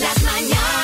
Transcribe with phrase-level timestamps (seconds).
[0.00, 0.79] Las mañanas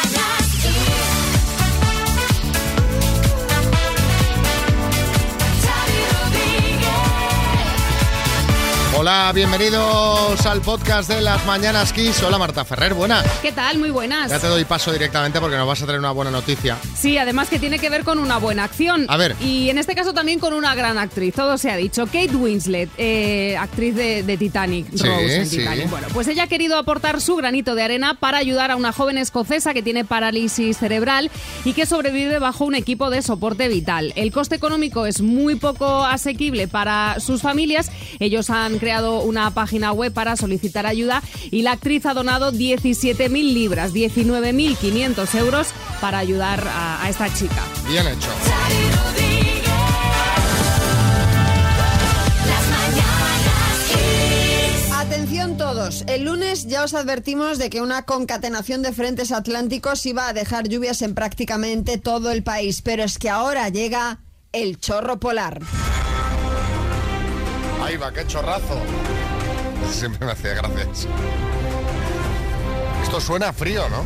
[9.09, 12.21] Hola, bienvenidos al podcast de las Mañanas Kiss.
[12.25, 13.23] Hola Marta Ferrer, buena.
[13.41, 13.79] ¿Qué tal?
[13.79, 14.33] Muy buenas.
[14.33, 16.77] Ya te doy paso directamente porque nos vas a traer una buena noticia.
[16.97, 19.07] Sí, además que tiene que ver con una buena acción.
[19.09, 19.37] A ver.
[19.41, 22.07] Y en este caso también con una gran actriz, todo se ha dicho.
[22.07, 25.59] Kate Winslet, eh, actriz de, de Titanic, Sí, Rose en sí.
[25.59, 25.89] Titanic.
[25.89, 29.19] Bueno, pues ella ha querido aportar su granito de arena para ayudar a una joven
[29.19, 31.31] escocesa que tiene parálisis cerebral
[31.65, 34.13] y que sobrevive bajo un equipo de soporte vital.
[34.17, 37.93] El coste económico es muy poco asequible para sus familias.
[38.19, 43.31] Ellos han creado una página web para solicitar ayuda y la actriz ha donado 17.000
[43.53, 45.69] libras, 19.500 euros
[46.01, 47.63] para ayudar a, a esta chica.
[47.89, 48.31] Bien hecho.
[54.93, 60.29] Atención todos, el lunes ya os advertimos de que una concatenación de frentes atlánticos iba
[60.29, 64.19] a dejar lluvias en prácticamente todo el país, pero es que ahora llega
[64.53, 65.61] el chorro polar.
[67.87, 68.79] Ahí va, qué chorrazo.
[69.91, 71.07] Siempre me hacía gracias.
[73.05, 74.05] Esto suena frío, ¿no?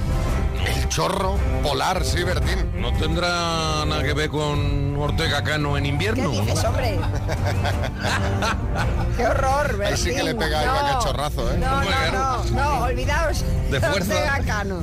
[0.66, 2.70] El chorro polar, sí, Bertín.
[2.80, 6.30] ¿No tendrá nada que ver con Ortega Cano en ¿Qué invierno?
[6.30, 6.98] dices, hombre?
[9.16, 10.38] ¡Qué horror, Ahí sí que le Bertín.
[10.38, 11.56] pega ahí va que chorrazo, ¿eh?
[11.58, 14.14] No, Hombre, no, no, no, olvidaos De fuerza.
[14.14, 14.80] Ortega Cano.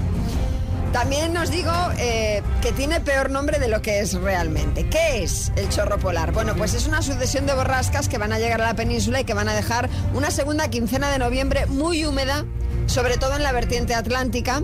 [0.97, 4.89] También os digo eh, que tiene peor nombre de lo que es realmente.
[4.89, 6.31] ¿Qué es el chorro polar?
[6.31, 9.23] Bueno, pues es una sucesión de borrascas que van a llegar a la península y
[9.23, 12.45] que van a dejar una segunda quincena de noviembre muy húmeda,
[12.87, 14.63] sobre todo en la vertiente atlántica.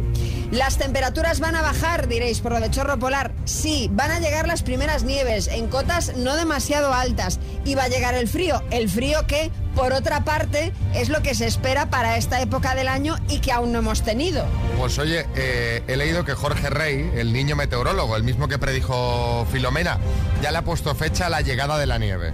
[0.54, 3.34] Las temperaturas van a bajar, diréis, por lo de chorro polar.
[3.44, 7.88] Sí, van a llegar las primeras nieves en cotas no demasiado altas y va a
[7.88, 8.62] llegar el frío.
[8.70, 12.88] El frío que, por otra parte, es lo que se espera para esta época del
[12.88, 14.46] año y que aún no hemos tenido.
[14.78, 19.48] Pues oye, eh, he leído que Jorge Rey, el niño meteorólogo, el mismo que predijo
[19.52, 19.98] Filomena,
[20.44, 22.32] ya le ha puesto fecha a la llegada de la nieve.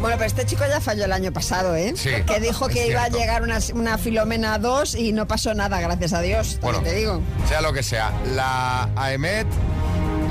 [0.00, 1.94] Bueno, pero este chico ya falló el año pasado, ¿eh?
[1.96, 5.80] Sí, que dijo que iba a llegar una, una Filomena 2 y no pasó nada,
[5.80, 6.58] gracias a Dios.
[6.60, 7.20] Bueno, Bueno, te digo.
[7.48, 9.46] sea lo que sea, la AEMET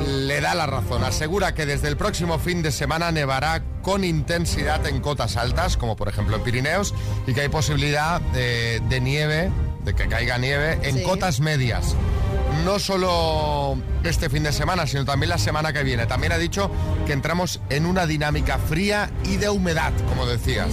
[0.07, 1.03] le da la razón.
[1.03, 5.95] Asegura que desde el próximo fin de semana nevará con intensidad en cotas altas, como
[5.95, 6.93] por ejemplo en Pirineos,
[7.25, 9.49] y que hay posibilidad de, de nieve,
[9.83, 11.03] de que caiga nieve, en Sí.
[11.03, 11.95] cotas medias.
[12.65, 16.07] No solo este fin de semana, sino también la semana que viene.
[16.07, 16.71] También ha dicho
[17.05, 20.69] que entramos en una dinámica fría y de humedad, como decías.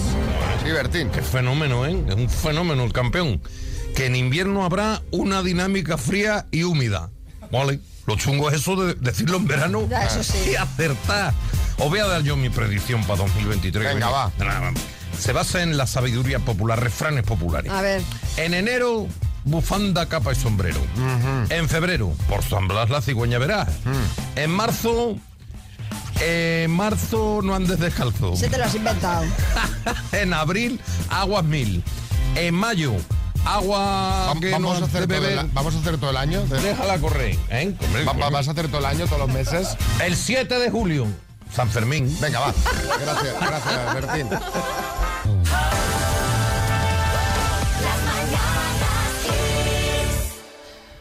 [0.65, 1.11] Sí, Bertín.
[1.11, 2.03] Qué fenómeno, ¿eh?
[2.09, 3.43] Es un fenómeno el campeón.
[3.95, 7.11] Que en invierno habrá una dinámica fría y húmeda.
[7.51, 7.79] Vale.
[8.07, 10.53] Lo chungo es eso de decirlo en verano Ya, eso sí.
[10.53, 11.35] y acertar.
[11.79, 13.95] Os voy a dar yo mi predicción para 2023.
[13.95, 14.33] Venga, va.
[15.19, 17.71] Se basa en la sabiduría popular, refranes populares.
[17.71, 18.01] A ver.
[18.39, 19.07] En enero,
[19.45, 20.81] bufanda, capa y sombrero.
[21.49, 23.69] En febrero, por San Blas la cigüeña verás.
[24.37, 25.17] En marzo,
[26.21, 28.37] en marzo no andes descalzo.
[28.37, 29.25] Se te lo has inventado.
[30.13, 30.81] en abril,
[31.11, 31.83] aguas mil.
[32.35, 32.93] En mayo,
[33.45, 36.43] agua que Vamos, no a hacer todo el, vamos a hacer todo el año.
[36.47, 37.75] Déjala correr, ¿eh?
[38.07, 39.77] Va- vas a hacer todo el año, todos los meses.
[40.03, 41.07] El 7 de julio,
[41.55, 42.17] San Fermín.
[42.21, 42.55] Venga, va.
[43.03, 44.29] Gracias, gracias, Bertín.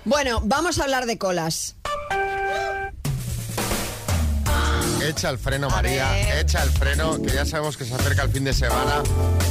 [0.03, 1.75] Bueno, vamos a hablar de colas.
[5.03, 6.09] Echa el freno, María.
[6.11, 6.39] ver.
[6.39, 9.01] Echa el freno, que ya sabemos que se acerca el fin de semana.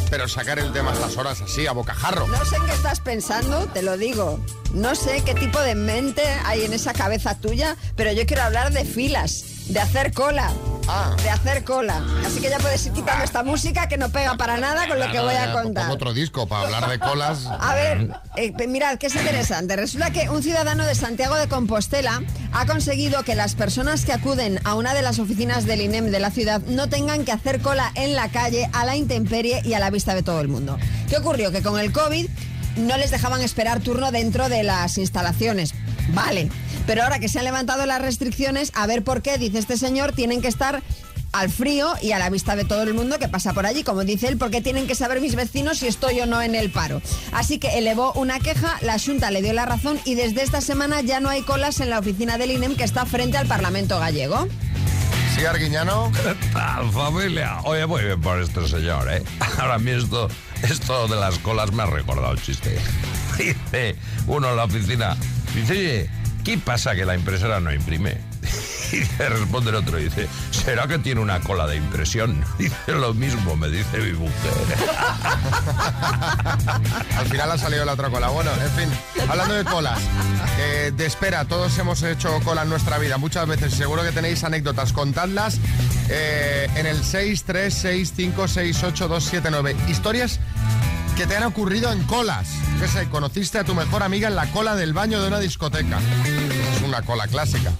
[0.08, 2.26] Pero sacar el tema a estas horas así, a bocajarro.
[2.28, 4.40] No sé en qué estás pensando, te lo digo.
[4.72, 8.72] No sé qué tipo de mente hay en esa cabeza tuya, pero yo quiero hablar
[8.72, 10.52] de filas, de hacer cola.
[10.92, 11.14] Ah.
[11.22, 12.02] De hacer cola.
[12.26, 15.08] Así que ya puedes ir quitando esta música que no pega para nada con lo
[15.12, 15.88] que voy a Ya, contar.
[15.90, 17.46] otro disco para hablar de colas.
[17.60, 19.76] A ver, eh, mirad, que es interesante.
[19.76, 24.58] Resulta que un ciudadano de Santiago de Compostela ha conseguido que las personas que acuden
[24.64, 27.92] a una de las oficinas del INEM de la ciudad no tengan que hacer cola
[27.94, 30.76] en la calle, a la intemperie y a la vista de todo el mundo.
[31.08, 31.52] ¿Qué ocurrió?
[31.52, 32.28] Que con el COVID
[32.76, 35.74] no les dejaban esperar turno dentro de las instalaciones.
[36.12, 36.48] Vale,
[36.86, 40.12] pero ahora que se han levantado las restricciones, a ver por qué, dice este señor,
[40.12, 40.82] tienen que estar
[41.32, 44.04] al frío y a la vista de todo el mundo que pasa por allí, como
[44.04, 47.00] dice él, porque tienen que saber mis vecinos si estoy o no en el paro.
[47.32, 51.00] Así que elevó una queja, la Junta le dio la razón y desde esta semana
[51.00, 54.48] ya no hay colas en la oficina del INEM que está frente al Parlamento gallego.
[55.34, 56.10] Sí, Arguiñano.
[56.12, 57.60] ¿Qué tal, familia?
[57.62, 59.22] Oye, muy bien por este señor, ¿eh?
[59.58, 60.28] Ahora a mí esto,
[60.62, 62.76] esto de las colas me ha recordado un chiste.
[63.38, 63.96] Dice
[64.26, 65.16] uno en la oficina,
[65.54, 66.10] dice, oye,
[66.44, 68.18] ¿qué pasa que la impresora no imprime?
[68.92, 72.44] Y le responde el otro dice, será que tiene una cola de impresión.
[72.58, 74.34] Dice lo mismo, me dice mi mujer.
[77.16, 78.30] Al final ha salido la otra cola.
[78.30, 78.88] Bueno, en fin,
[79.28, 80.00] hablando de colas,
[80.58, 83.74] eh, de espera, todos hemos hecho cola en nuestra vida muchas veces.
[83.74, 85.60] Seguro que tenéis anécdotas, contadlas
[86.08, 89.76] eh, en el 636568279.
[89.88, 90.40] Historias
[91.20, 92.48] que te han ocurrido en colas.
[92.80, 95.98] Que sé, conociste a tu mejor amiga en la cola del baño de una discoteca.
[96.76, 97.72] Es una cola clásica.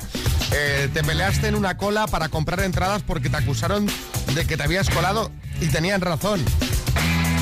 [0.52, 3.86] Eh, te peleaste en una cola para comprar entradas porque te acusaron
[4.34, 6.44] de que te habías colado y tenían razón.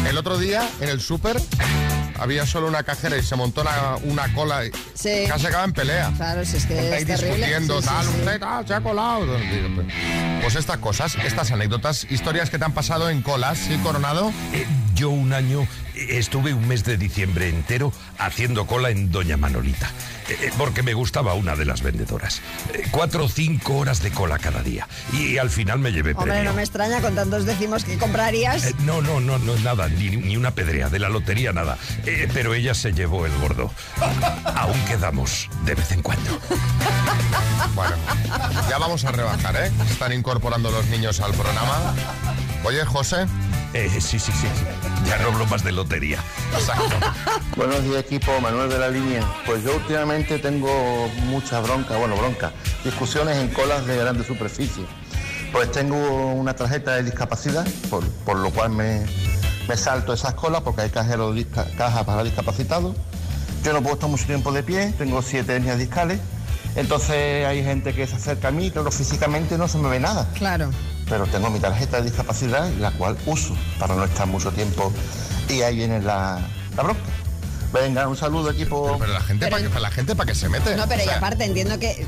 [0.08, 1.42] El otro día, en el súper,
[2.16, 5.24] había solo una cajera y se montó una, una cola y Sí.
[5.26, 6.12] casi acaba en pelea.
[6.16, 7.34] Claro, si es que es terrible.
[7.38, 8.12] discutiendo, sí, tal, sí.
[8.20, 9.26] usted ah, se ha colado.
[10.42, 14.32] Pues estas cosas, estas anécdotas, historias que te han pasado en colas, ¿sí, Coronado?
[14.98, 15.62] Yo un año
[15.94, 19.86] eh, estuve un mes de diciembre entero haciendo cola en Doña Manolita,
[20.28, 22.42] eh, eh, porque me gustaba una de las vendedoras.
[22.90, 24.88] Cuatro o cinco horas de cola cada día.
[25.12, 26.50] Y al final me llevé Hombre, premio.
[26.50, 28.74] no me extraña con tantos decimos que comprarías.
[28.80, 31.78] No, no, no, no, nada, ni, ni una pedrea, de la lotería nada.
[32.04, 33.70] Eh, pero ella se llevó el gordo.
[34.56, 36.40] Aún quedamos de vez en cuando.
[37.74, 37.94] Bueno,
[38.68, 39.70] ya vamos a rebajar, ¿eh?
[39.88, 41.94] Están incorporando los niños al programa.
[42.64, 43.26] Oye, José.
[43.74, 44.46] Eh, sí, sí, sí.
[45.06, 46.18] Ya no hablo más de lotería.
[46.54, 46.88] Exacto.
[47.56, 49.22] Buenos días equipo, Manuel de la línea.
[49.44, 52.52] Pues yo últimamente tengo mucha bronca, bueno, bronca,
[52.84, 54.84] discusiones en colas de grande superficie.
[55.52, 55.96] Pues tengo
[56.32, 59.06] una tarjeta de discapacidad, por, por lo cual me,
[59.68, 62.96] me salto esas colas porque hay cajeros, disca- cajas para discapacitados.
[63.64, 66.20] Yo no puedo estar mucho tiempo de pie, tengo siete hernias discales.
[66.76, 70.28] Entonces hay gente que se acerca a mí, claro, físicamente no se me ve nada
[70.34, 70.70] Claro.
[71.08, 74.92] Pero tengo mi tarjeta de discapacidad, la cual uso para no estar mucho tiempo.
[75.48, 76.40] Y ahí viene la,
[76.76, 77.00] la bronca.
[77.72, 78.96] Venga, un saludo equipo.
[78.98, 80.74] Pero la gente, ¿para qué, la gente para qué se mete?
[80.76, 82.06] No, pero O y aparte entiendo que.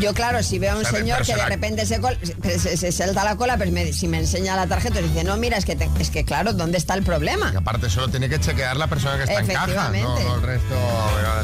[0.00, 2.76] Yo, claro, si veo a un señor pero que de repente se, col- se, se-
[2.78, 5.58] se salta la cola, pues me- si me enseña la tarjeta y dice, no, mira,
[5.58, 7.50] es que, te- es que claro, ¿dónde está el problema?
[7.52, 10.74] Y aparte solo tiene que chequear la persona que está en caja, no, el resto.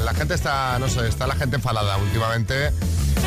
[0.03, 2.73] La gente está, no sé, está la gente enfadada últimamente.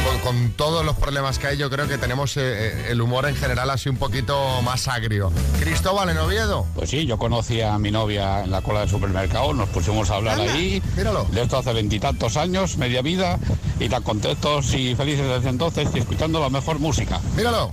[0.04, 3.28] Con, con todos los problemas que hay, yo creo que tenemos eh, eh, el humor
[3.28, 5.32] en general así un poquito más agrio.
[5.60, 6.66] Cristóbal en Oviedo.
[6.74, 10.16] Pues sí, yo conocí a mi novia en la cola del supermercado, nos pusimos a
[10.16, 10.82] hablar Anda, ahí.
[10.98, 11.26] míralo.
[11.32, 13.38] De esto hace veintitantos años, media vida,
[13.80, 17.20] y tan contentos y felices desde entonces y escuchando la mejor música.
[17.36, 17.72] Míralo.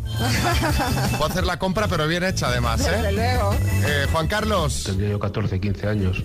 [1.12, 3.12] Puedo hacer la compra, pero bien hecha además, Desde ¿eh?
[3.12, 3.54] luego.
[3.86, 4.82] Eh, Juan Carlos.
[4.84, 6.22] tendría yo 14, 15 años,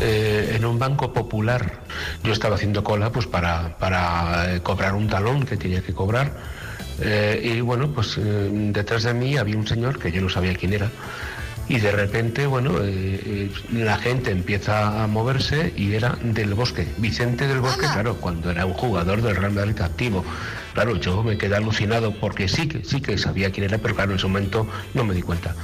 [0.00, 1.80] eh, en un banco popular.
[2.22, 6.32] Yo estaba haciendo cola pues para, para eh, cobrar un talón que tenía que cobrar.
[7.00, 10.54] Eh, y bueno, pues eh, detrás de mí había un señor que yo no sabía
[10.54, 10.90] quién era.
[11.68, 16.86] Y de repente, bueno, eh, eh, la gente empieza a moverse y era del Bosque.
[16.98, 20.24] Vicente del Bosque, claro, cuando era un jugador del Real Madrid activo.
[20.74, 24.10] Claro, yo me quedé alucinado porque sí que, sí que sabía quién era, pero claro,
[24.10, 25.54] en ese momento no me di cuenta.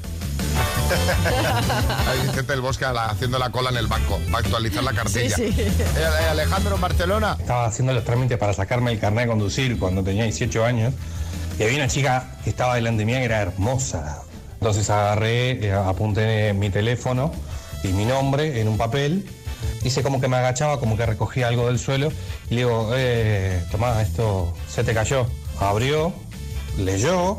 [2.08, 5.35] Ahí Vicente del Bosque la- haciendo la cola en el banco para actualizar la cartilla.
[5.37, 5.61] Sí, sí.
[5.61, 7.37] Eh, eh, Alejandro en Barcelona.
[7.38, 10.94] Estaba haciendo los trámites para sacarme el carnet de conducir cuando tenía 18 años
[11.58, 14.23] y había una chica que estaba delante mía que era hermosa.
[14.55, 17.32] Entonces agarré, eh, apunté mi teléfono
[17.85, 19.29] y mi nombre en un papel.
[19.85, 22.12] Hice como que me agachaba, como que recogía algo del suelo.
[22.50, 25.26] Y le digo, eh, tomá, esto se te cayó.
[25.61, 26.12] Abrió,
[26.76, 27.38] leyó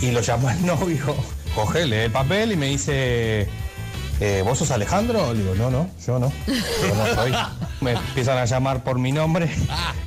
[0.00, 1.14] y lo llamó al novio.
[1.54, 3.48] Coge, lee el papel y me dice,
[4.20, 5.32] eh, ¿vos sos Alejandro?
[5.32, 6.32] Le digo, no, no, yo no.
[6.48, 7.32] Yo no soy.
[7.80, 9.54] Me empiezan a llamar por mi nombre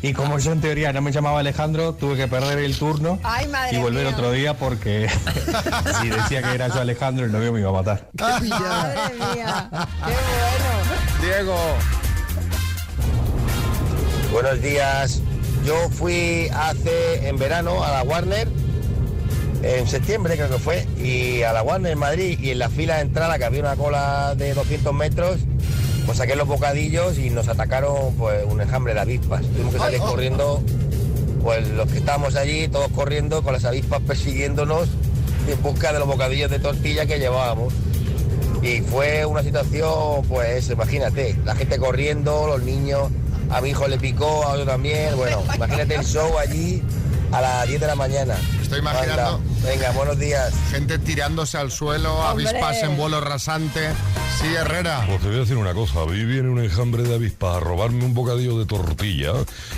[0.02, 3.48] y como yo en teoría no me llamaba Alejandro, tuve que perder el turno Ay,
[3.50, 4.16] madre y volver mía.
[4.16, 5.08] otro día porque
[6.02, 8.10] si decía que era yo Alejandro, el novio me iba a matar.
[8.18, 9.70] Madre mía.
[9.72, 11.22] Qué bueno.
[11.22, 11.56] Diego.
[14.32, 15.22] Buenos días.
[15.64, 18.48] Yo fui hace en verano a la Warner,
[19.64, 22.96] en septiembre creo que fue, y a la Warner en Madrid, y en la fila
[22.96, 25.40] de entrada, que había una cola de 200 metros,
[26.06, 29.42] pues saqué los bocadillos y nos atacaron pues un enjambre de avispas.
[29.42, 30.62] Tuvimos que salir corriendo,
[31.44, 34.88] pues los que estábamos allí, todos corriendo, con las avispas persiguiéndonos
[35.50, 37.74] en busca de los bocadillos de tortilla que llevábamos.
[38.62, 43.10] Y fue una situación, pues imagínate, la gente corriendo, los niños,
[43.50, 46.82] a mi hijo le picó, a otro también, bueno, imagínate el show allí
[47.32, 48.36] a las 10 de la mañana.
[48.68, 49.36] Estoy imaginando.
[49.38, 50.54] Anda, Venga, buenos días.
[50.72, 52.50] Gente tirándose al suelo, Hombre.
[52.50, 53.92] avispas en vuelo rasante.
[54.42, 55.06] Sí, Herrera.
[55.08, 57.60] Pues te voy a decir una cosa, a mí viene un enjambre de avispas a
[57.62, 59.32] robarme un bocadillo de tortilla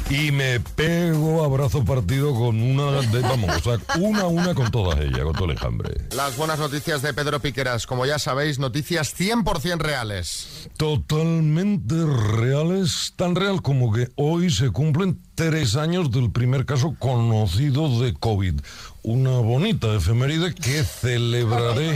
[0.10, 4.56] y me pego a brazo partido con una de, vamos, o sea, una a una
[4.56, 5.96] con todas ellas, con todo el enjambre.
[6.16, 7.86] Las buenas noticias de Pedro Piqueras.
[7.86, 10.68] Como ya sabéis, noticias 100% reales.
[10.78, 18.02] Totalmente reales, tan real como que hoy se cumplen tres años del primer caso conocido
[18.02, 18.60] de COVID.
[19.04, 21.96] una bonita efeméride que celebraré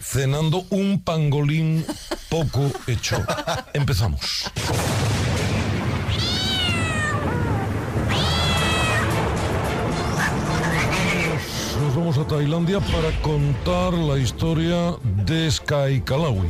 [0.00, 1.84] cenando un pangolín
[2.28, 3.16] poco hecho.
[3.72, 4.44] Empezamos.
[11.82, 14.94] Nos vamos a Tailandia para contar la historia
[15.26, 16.48] de Sky Kalawi.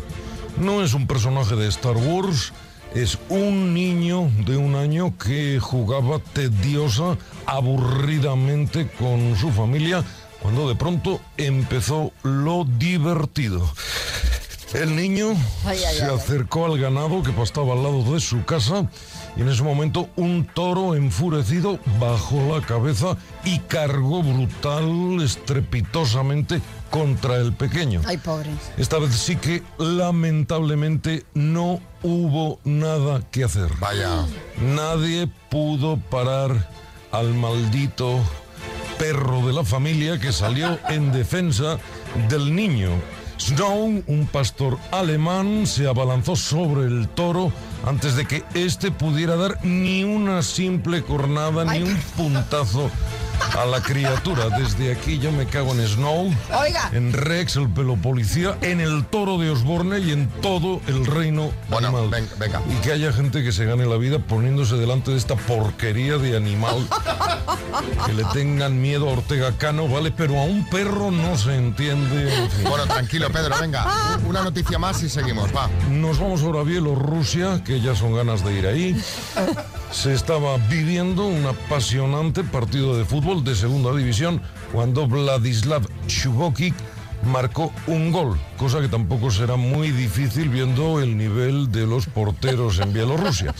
[0.58, 2.52] No es un personaje de Star Wars,
[2.94, 10.04] es un niño de un año que jugaba tediosa, aburridamente con su familia,
[10.40, 13.68] cuando de pronto empezó lo divertido.
[14.74, 15.30] El niño
[15.64, 16.14] Ay, ay, se ay.
[16.14, 18.88] acercó al ganado que pastaba al lado de su casa
[19.36, 26.60] y en ese momento un toro enfurecido bajó la cabeza y cargó brutal, estrepitosamente
[26.94, 28.02] contra el pequeño.
[28.06, 28.50] Ay, pobre.
[28.76, 33.68] Esta vez sí que lamentablemente no hubo nada que hacer.
[33.80, 34.24] Vaya.
[34.62, 36.70] Nadie pudo parar
[37.10, 38.20] al maldito
[38.96, 41.78] perro de la familia que salió en defensa
[42.28, 42.90] del niño.
[43.38, 47.52] Snow, un pastor alemán, se abalanzó sobre el toro
[47.84, 52.88] antes de que éste pudiera dar ni una simple cornada ni un puntazo
[53.58, 54.48] a la criatura.
[54.50, 56.90] Desde aquí yo me cago en Snow, Oiga.
[56.92, 61.50] en Rex, el pelo policía, en el toro de Osborne y en todo el reino
[61.68, 62.08] Bueno, animal.
[62.10, 62.60] ven- venga.
[62.70, 66.36] Y que haya gente que se gane la vida poniéndose delante de esta porquería de
[66.36, 66.86] animal.
[68.06, 70.12] que le tengan miedo a Ortega Cano, ¿vale?
[70.12, 72.32] Pero a un perro no se entiende.
[72.44, 72.64] en fin.
[72.68, 74.18] Bueno, tranquilo, Pedro, venga.
[74.28, 75.68] Una noticia más y seguimos, va.
[75.90, 79.02] Nos vamos ahora a Bielorrusia, que ya son ganas de ir ahí.
[79.90, 86.74] Se estaba viviendo un apasionante partido de fútbol de segunda división cuando Vladislav Chubokic
[87.24, 92.78] marcó un gol, cosa que tampoco será muy difícil viendo el nivel de los porteros
[92.80, 93.54] en Bielorrusia.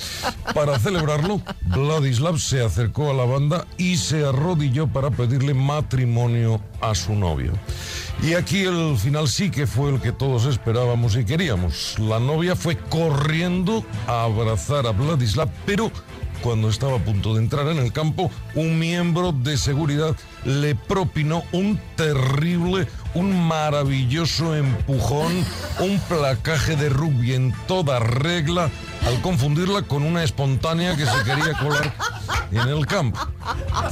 [0.55, 6.95] Para celebrarlo, Vladislav se acercó a la banda y se arrodilló para pedirle matrimonio a
[6.95, 7.53] su novio.
[8.23, 11.99] Y aquí el final sí que fue el que todos esperábamos y queríamos.
[11.99, 15.91] La novia fue corriendo a abrazar a Vladislav, pero
[16.45, 21.43] cuando estaba a punto de entrar en el campo, un miembro de seguridad le propinó
[21.53, 25.33] un terrible, un maravilloso empujón,
[25.81, 28.71] un placaje de rugby en toda regla,
[29.07, 31.95] al confundirla con una espontánea que se quería colar
[32.51, 33.19] en el campo.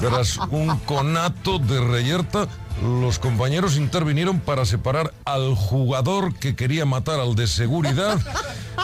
[0.01, 2.49] Tras un conato de reyerta,
[2.83, 8.19] los compañeros intervinieron para separar al jugador que quería matar al de seguridad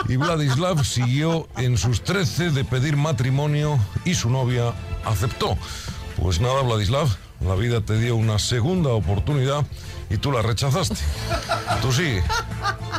[0.08, 4.72] y Vladislav siguió en sus 13 de pedir matrimonio y su novia
[5.04, 5.56] aceptó.
[6.20, 7.08] Pues nada, Vladislav,
[7.40, 9.64] la vida te dio una segunda oportunidad
[10.10, 10.96] y tú la rechazaste.
[11.82, 12.18] Tú sí,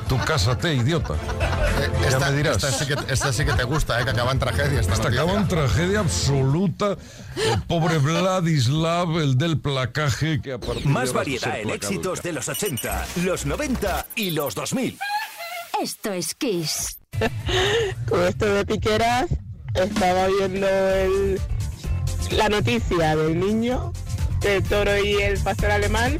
[0.08, 1.14] tú cásate, idiota.
[1.16, 2.58] Eh, Ya Esta, me dirás.
[2.64, 4.04] esta sí que, esta sí que te gusta, ¿eh?
[4.04, 6.98] que acaba en tragedia esta acaba en tragedia absoluta.
[7.36, 13.46] El pobre Vladislav, el del placaje que Más variedad en éxitos de los 80, los
[13.46, 14.98] 90 y los 2000.
[15.82, 16.98] Esto es Kiss.
[18.10, 19.28] Con esto de piqueras,
[19.74, 21.42] estaba viendo el-
[22.32, 23.92] la noticia del niño,
[24.42, 26.20] del toro y el pastor alemán,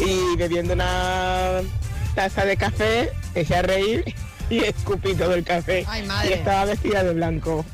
[0.00, 1.60] y bebiendo una
[2.14, 4.04] taza de café, eché a reír
[4.50, 5.84] y escupí todo el café.
[5.88, 6.30] Ay, madre.
[6.30, 7.64] Y estaba vestida de blanco.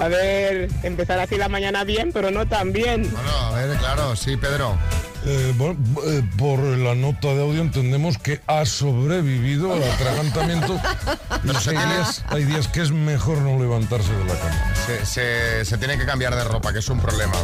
[0.00, 3.02] A ver, empezar así la mañana bien, pero no tan bien.
[3.10, 4.76] Bueno, a ver, claro, sí, Pedro.
[5.24, 10.80] Eh, bueno, eh, por la nota de audio entendemos que ha sobrevivido al atragantamiento.
[11.46, 14.74] Pero hay, días, hay días que es mejor no levantarse de la cama.
[14.86, 17.34] Se, se- se tiene que cambiar de ropa, que es un problema.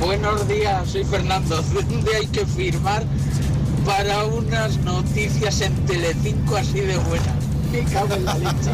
[0.00, 1.62] Buenos días, soy Fernando.
[1.72, 3.02] ¿Dónde hay que firmar
[3.84, 7.34] para unas noticias en Telecinco así de buenas?
[7.72, 8.70] Me cago en la leche.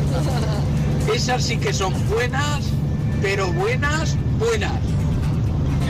[1.14, 2.64] Esas sí que son buenas,
[3.20, 4.80] pero buenas, buenas.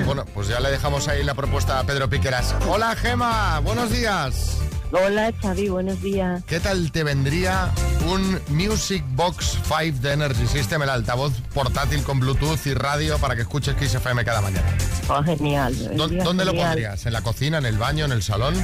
[0.07, 2.55] Bueno, pues ya le dejamos ahí la propuesta a Pedro Piqueras.
[2.69, 4.59] Hola, Gema, buenos días.
[4.97, 6.45] Hola Xavi, buenos días.
[6.47, 7.71] ¿Qué tal te vendría
[8.07, 13.35] un Music Box 5 de Energy System, el altavoz portátil con Bluetooth y radio para
[13.35, 14.67] que escuches Kiss FM cada mañana?
[15.09, 15.75] Oh, genial.
[15.97, 17.05] ¿Dó- ¿Dónde lo pondrías?
[17.07, 18.55] ¿En la cocina, en el baño, en el salón?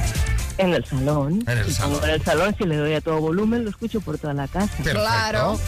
[0.57, 1.43] En el salón.
[1.47, 1.99] En el Si salón.
[2.03, 4.67] en el salón, si le doy a todo volumen, lo escucho por toda la casa.
[4.77, 4.99] Perfecto.
[5.01, 5.59] Claro.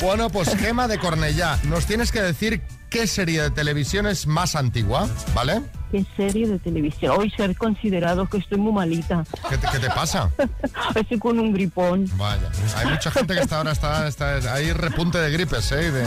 [0.00, 4.56] Bueno, pues Gema de Cornellá, nos tienes que decir qué serie de televisión es más
[4.56, 5.62] antigua, ¿vale?
[5.90, 7.14] ¿Qué serie de televisión?
[7.18, 9.24] Hoy ser considerado que estoy muy malita.
[9.48, 10.30] ¿Qué te, qué te pasa?
[10.94, 12.04] Estoy con un gripón.
[12.18, 15.90] Vaya, hay mucha gente que está ahora está, está hay repunte de gripes, ¿eh?
[15.90, 16.06] De-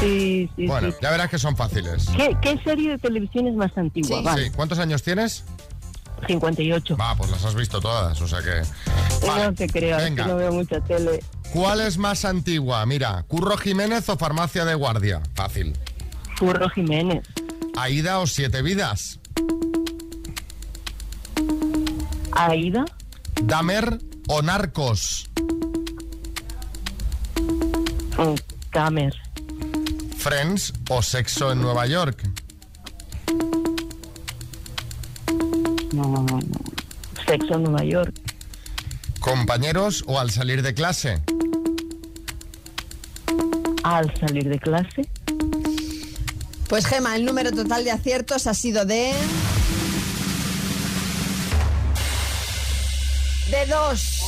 [0.00, 0.96] Sí, sí, Bueno, sí.
[1.00, 2.06] ya verás que son fáciles.
[2.14, 4.18] ¿Qué, qué serie de televisión es más antigua?
[4.18, 4.24] Sí.
[4.24, 5.44] Vale, Sí, ¿cuántos años tienes?
[6.26, 6.96] 58.
[6.96, 8.62] Va, pues las has visto todas, o sea que...
[9.26, 10.26] Vale, No te creas, venga.
[10.26, 11.20] no veo mucha tele.
[11.52, 12.84] ¿Cuál es más antigua?
[12.86, 15.20] Mira, ¿Curro Jiménez o Farmacia de Guardia?
[15.34, 15.76] Fácil.
[16.38, 17.26] Curro Jiménez.
[17.76, 19.18] ¿Aida o Siete Vidas?
[22.32, 22.84] Aida.
[23.42, 23.98] Damer
[24.28, 25.28] o Narcos.
[28.18, 28.34] Mm,
[28.72, 29.14] Damer.
[30.16, 32.22] Friends o Sexo en Nueva York.
[35.92, 36.26] No,
[37.26, 38.14] Sexo en Nueva York.
[39.20, 41.22] Compañeros o al salir de clase.
[43.82, 45.08] Al salir de clase.
[46.68, 49.12] Pues Gema, el número total de aciertos ha sido de...
[53.68, 54.22] Dos.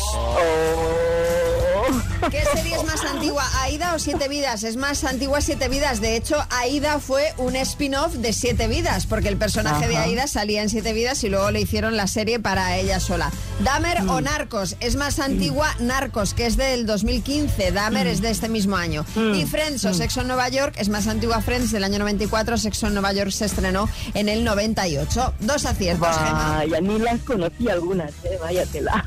[2.30, 4.62] ¿Qué serie es más antigua, Aida o Siete Vidas?
[4.62, 6.00] Es más antigua Siete Vidas.
[6.00, 9.96] De hecho, Aida fue un spin-off de Siete Vidas, porque el personaje de.
[9.96, 13.30] Aida salía en Siete Vidas y luego le hicieron la serie para ella sola.
[13.60, 14.76] Dahmer o Narcos.
[14.80, 17.72] Es más antigua Narcos, que es del 2015.
[17.72, 19.04] Dahmer es de este mismo año.
[19.34, 22.56] Y Friends o Sexo en Nueva York es más antigua Friends del año 94.
[22.58, 25.34] Sexo en Nueva York se estrenó en el 98.
[25.40, 26.08] Dos aciertos.
[26.08, 29.03] Vaya, ni las conocí algunas, eh, vaya tela.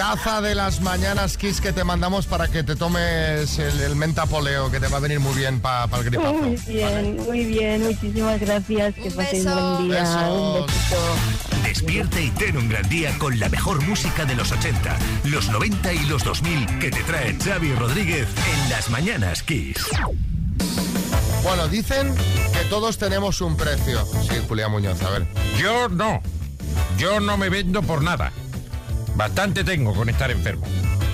[0.00, 4.24] Taza de las mañanas Kiss que te mandamos para que te tomes el, el menta
[4.24, 6.32] poleo, que te va a venir muy bien para el gripazo.
[6.32, 8.94] Muy bien, muy bien, muchísimas gracias.
[8.94, 10.30] Que paséis un buen día.
[10.30, 10.96] Un besito.
[11.64, 15.92] Despierte y ten un gran día con la mejor música de los 80, los 90
[15.92, 19.84] y los 2000 que te trae Xavi Rodríguez en las mañanas Kiss.
[21.42, 22.14] Bueno, dicen
[22.54, 24.06] que todos tenemos un precio.
[24.22, 25.26] Sí, Julián Muñoz, a ver.
[25.58, 26.22] Yo no.
[26.96, 28.32] Yo no me vendo por nada.
[29.20, 30.64] Bastante tengo con estar enfermo.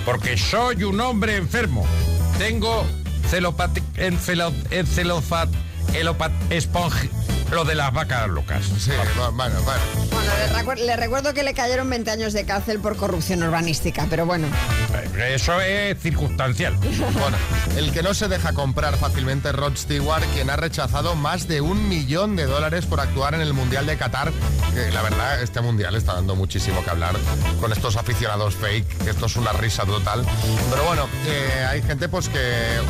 [0.05, 1.85] Porque soy un hombre enfermo.
[2.37, 2.85] Tengo
[3.29, 3.81] celopati...
[3.97, 5.49] encelo- encelofat...
[5.93, 6.31] elopat...
[6.49, 6.95] esponj...
[7.51, 8.65] Lo de las vacas locas.
[8.77, 9.55] Sí, bueno, bueno.
[10.51, 14.25] Bueno, le, le recuerdo que le cayeron 20 años de cárcel por corrupción urbanística, pero
[14.25, 14.47] bueno.
[15.29, 16.77] Eso es circunstancial.
[17.17, 17.37] Bueno,
[17.77, 21.61] el que no se deja comprar fácilmente es Rod Stewart, quien ha rechazado más de
[21.61, 24.31] un millón de dólares por actuar en el Mundial de Qatar.
[24.73, 27.15] Que la verdad, este Mundial está dando muchísimo que hablar
[27.59, 30.25] con estos aficionados fake, que esto es una risa total.
[30.69, 32.39] Pero bueno, eh, hay gente pues que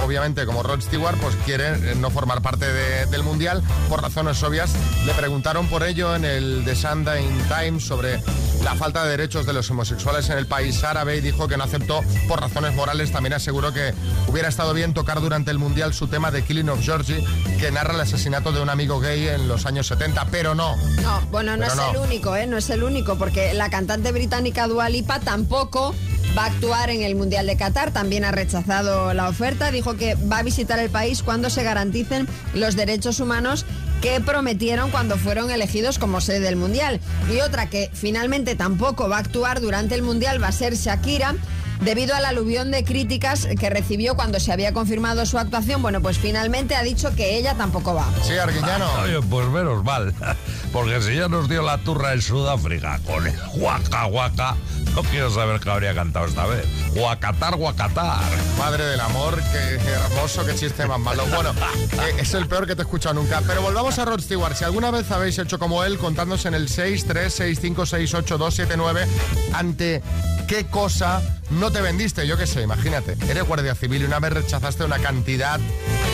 [0.04, 4.38] obviamente como Rod Stewart pues quiere eh, no formar parte de- del Mundial por razones
[4.48, 4.72] obvias.
[5.06, 8.22] Le preguntaron por ello en el The Sunday Times sobre
[8.64, 11.64] la falta de derechos de los homosexuales en el país árabe y dijo que no
[11.64, 13.12] aceptó por razones morales.
[13.12, 13.94] También aseguró que
[14.28, 17.24] hubiera estado bien tocar durante el Mundial su tema de Killing of Georgie,
[17.60, 20.76] que narra el asesinato de un amigo gay en los años 70, pero no.
[21.02, 21.92] No, bueno, no Pero es no.
[21.92, 22.48] el único, ¿eh?
[22.48, 25.94] No es el único, porque la cantante británica Dua Lipa tampoco
[26.38, 27.92] va a actuar en el Mundial de Qatar.
[27.92, 29.72] También ha rechazado la oferta.
[29.72, 33.66] Dijo que va a visitar el país cuando se garanticen los derechos humanos
[34.02, 37.00] que prometieron cuando fueron elegidos como sede del Mundial.
[37.32, 41.36] Y otra que finalmente tampoco va a actuar durante el Mundial va a ser Shakira.
[41.82, 46.18] Debido al aluvión de críticas que recibió cuando se había confirmado su actuación, bueno, pues
[46.18, 48.06] finalmente ha dicho que ella tampoco va.
[48.24, 48.90] Sí, Arguillano.
[49.04, 50.14] Oye, pues menos mal.
[50.74, 54.56] Porque si ya nos dio la turra en Sudáfrica con el guaca guaca,
[54.96, 56.66] no quiero saber qué habría cantado esta vez.
[56.94, 58.24] Guacatar, guacatar.
[58.58, 61.26] Madre del amor, qué hermoso, qué chiste más malo.
[61.28, 61.52] Bueno,
[61.94, 63.42] eh, es el peor que te he escuchado nunca.
[63.46, 64.56] Pero volvamos a Rod Stewart.
[64.56, 69.06] Si alguna vez habéis hecho como él, contándonos en el 636568279,
[69.54, 70.02] ante
[70.48, 72.26] qué cosa no te vendiste.
[72.26, 73.18] Yo qué sé, imagínate.
[73.30, 75.60] Eres guardia civil y una vez rechazaste una cantidad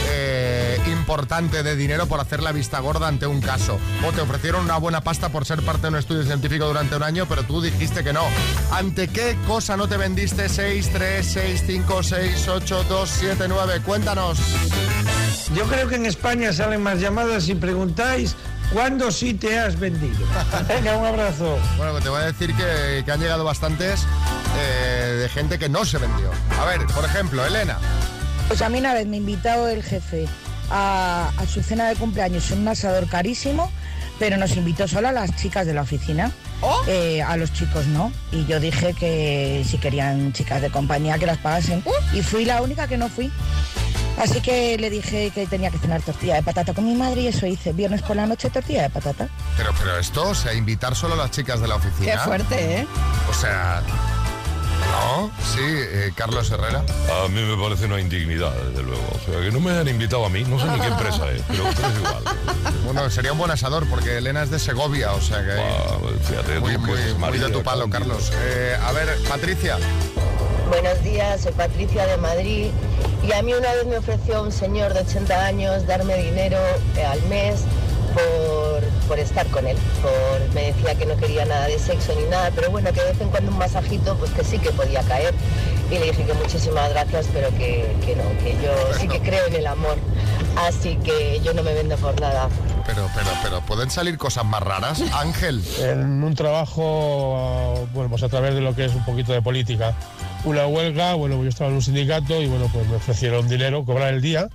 [0.09, 3.79] eh, importante de dinero por hacer la vista gorda ante un caso.
[4.05, 7.03] O te ofrecieron una buena pasta por ser parte de un estudio científico durante un
[7.03, 8.23] año, pero tú dijiste que no.
[8.71, 10.49] ¿Ante qué cosa no te vendiste?
[10.49, 13.81] 6, 3, 6, 5, 6, 8, 2, 7, 9.
[13.85, 14.39] Cuéntanos.
[15.55, 18.35] Yo creo que en España salen más llamadas si preguntáis
[18.73, 20.25] cuándo sí te has vendido.
[20.67, 21.57] Venga, un abrazo.
[21.77, 24.05] Bueno, pues te voy a decir que, que han llegado bastantes
[24.57, 26.31] eh, de gente que no se vendió.
[26.59, 27.77] A ver, por ejemplo, Elena.
[28.47, 30.27] Pues a mí una vez me invitó el jefe
[30.69, 33.71] a, a su cena de cumpleaños en un asador carísimo,
[34.19, 36.31] pero nos invitó solo a las chicas de la oficina.
[36.87, 38.11] Eh, a los chicos no.
[38.31, 41.83] Y yo dije que si querían chicas de compañía que las pagasen.
[42.13, 43.31] Y fui la única que no fui.
[44.17, 47.27] Así que le dije que tenía que cenar tortilla de patata con mi madre y
[47.27, 47.73] eso hice.
[47.73, 49.27] Viernes por la noche tortilla de patata.
[49.57, 52.13] Pero, pero esto, o sea, invitar solo a las chicas de la oficina.
[52.13, 52.87] Qué fuerte, ¿eh?
[53.29, 53.81] O sea,
[54.91, 55.31] ¿no?
[55.43, 56.83] Sí, eh, Carlos Herrera.
[57.23, 59.03] A mí me parece una indignidad, desde luego.
[59.13, 61.41] O sea, que no me hayan invitado a mí, no sé ni qué empresa es,
[61.47, 62.23] pero, pero es igual.
[62.85, 66.23] Bueno, sería un buen asador porque Elena es de Segovia, o sea que...
[66.27, 68.31] fíjate, muy, tú que muy, de tu palo, Carlos.
[68.35, 69.77] Eh, a ver, Patricia.
[70.69, 72.67] Buenos días, soy Patricia de Madrid
[73.27, 76.57] y a mí una vez me ofreció un señor de 80 años darme dinero
[76.97, 77.61] eh, al mes
[78.13, 79.77] por, por estar con él.
[80.01, 83.11] Por, me decía que no quería nada de sexo ni nada, pero bueno, que de
[83.11, 85.33] vez en cuando un masajito, pues que sí que podía caer.
[85.91, 89.45] Y le dije que muchísimas gracias, pero que, que no, que yo sí que creo
[89.47, 89.97] en el amor.
[90.55, 92.47] Así que yo no me vendo por nada.
[92.85, 95.01] Pero, pero, pero, ¿pueden salir cosas más raras?
[95.13, 95.63] Ángel.
[95.79, 99.93] En un trabajo, bueno, pues a través de lo que es un poquito de política.
[100.45, 104.13] Una huelga, bueno, yo estaba en un sindicato y bueno, pues me ofrecieron dinero, cobrar
[104.13, 104.49] el día.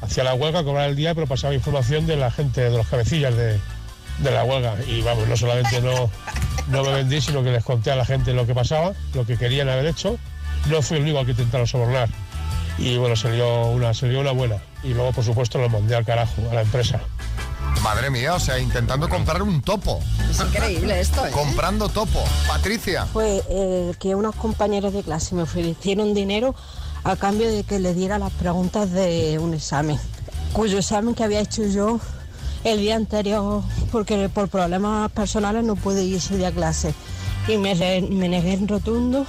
[0.00, 3.36] Hacía la huelga, cobrar el día, pero pasaba información de la gente, de los cabecillas
[3.36, 3.58] de,
[4.18, 4.74] de la huelga.
[4.88, 6.10] Y vamos, no solamente no,
[6.68, 9.36] no me vendí, sino que les conté a la gente lo que pasaba, lo que
[9.36, 10.18] querían haber hecho.
[10.68, 12.08] No fui el único que intentaron sobornar.
[12.78, 14.56] Y bueno, salió una, salió una buena.
[14.82, 17.00] Y luego, por supuesto, lo mandé al carajo, a la empresa.
[17.92, 19.98] Madre mía, o sea, intentando comprar un topo.
[20.30, 21.32] Es increíble esto, ¿eh?
[21.32, 22.22] Comprando topo.
[22.46, 23.04] Patricia.
[23.06, 26.54] Fue eh, que unos compañeros de clase me ofrecieron dinero
[27.02, 29.98] a cambio de que le diera las preguntas de un examen,
[30.52, 31.98] cuyo examen que había hecho yo
[32.62, 36.94] el día anterior porque por problemas personales no pude ir ese día a clase.
[37.48, 39.26] Y me, me negué en rotundo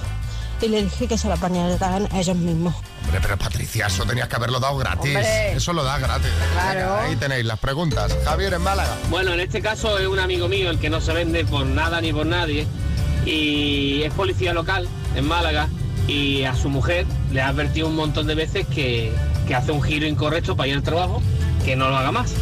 [0.60, 2.76] y le dije que se la planearan a ellos mismos.
[3.12, 5.14] Hombre, pero Patricia, eso tenías que haberlo dado gratis.
[5.14, 5.52] Hombre.
[5.52, 6.30] Eso lo da gratis.
[6.54, 6.96] Claro.
[6.96, 8.16] Ahí tenéis las preguntas.
[8.24, 8.96] Javier en Málaga.
[9.10, 12.00] Bueno, en este caso es un amigo mío el que no se vende por nada
[12.00, 12.66] ni por nadie
[13.26, 15.68] y es policía local en Málaga
[16.08, 19.12] y a su mujer le ha advertido un montón de veces que,
[19.46, 21.20] que hace un giro incorrecto para ir al trabajo,
[21.66, 22.32] que no lo haga más.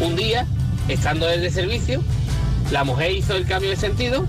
[0.00, 0.48] Un día,
[0.88, 2.02] estando él de servicio,
[2.72, 4.26] la mujer hizo el cambio de sentido,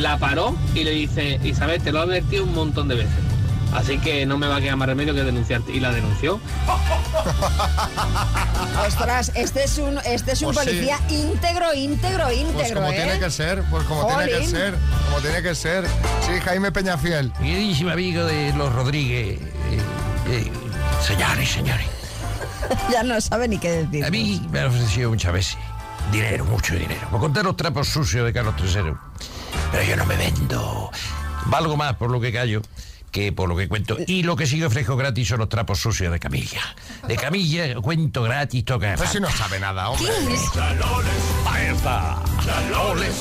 [0.00, 3.35] la paró y le dice, Isabel, te lo he advertido un montón de veces.
[3.72, 5.72] Así que no me va a quedar más remedio que denunciarte.
[5.72, 6.40] Y la denunció.
[8.86, 10.70] Ostras, este es un, este es un Pues sí.
[10.72, 12.94] policía íntegro, íntegro, íntegro, Pues como ¿eh?
[12.96, 14.50] tiene que ser, pues como tiene que Jolín.
[14.50, 14.74] ser,
[15.08, 15.84] como tiene que ser.
[16.26, 17.32] Sí, Jaime Peñafiel.
[17.32, 19.80] Queridísimo amigo de los Rodríguez, eh,
[20.28, 20.52] eh,
[21.06, 21.86] señores, señores,
[22.92, 24.04] ya no sabe ni qué decir.
[24.04, 25.58] a mí me han ofrecido muchas veces
[26.12, 28.92] dinero, mucho dinero, por contar los trapos sucios de Carlos III.
[29.72, 30.90] Pero yo no me vendo.
[31.46, 32.60] Valgo más por lo que callo
[33.16, 33.96] que por lo que cuento.
[34.06, 36.60] Y lo que sí que ofrezco gratis son los trapos sucios de Camilla.
[37.08, 38.94] De Camilla cuento gratis, toca.
[38.94, 40.12] Pues si no sabe nada, hombre.
[41.46, 42.22] Ahí está.
[42.70, 43.14] Loles.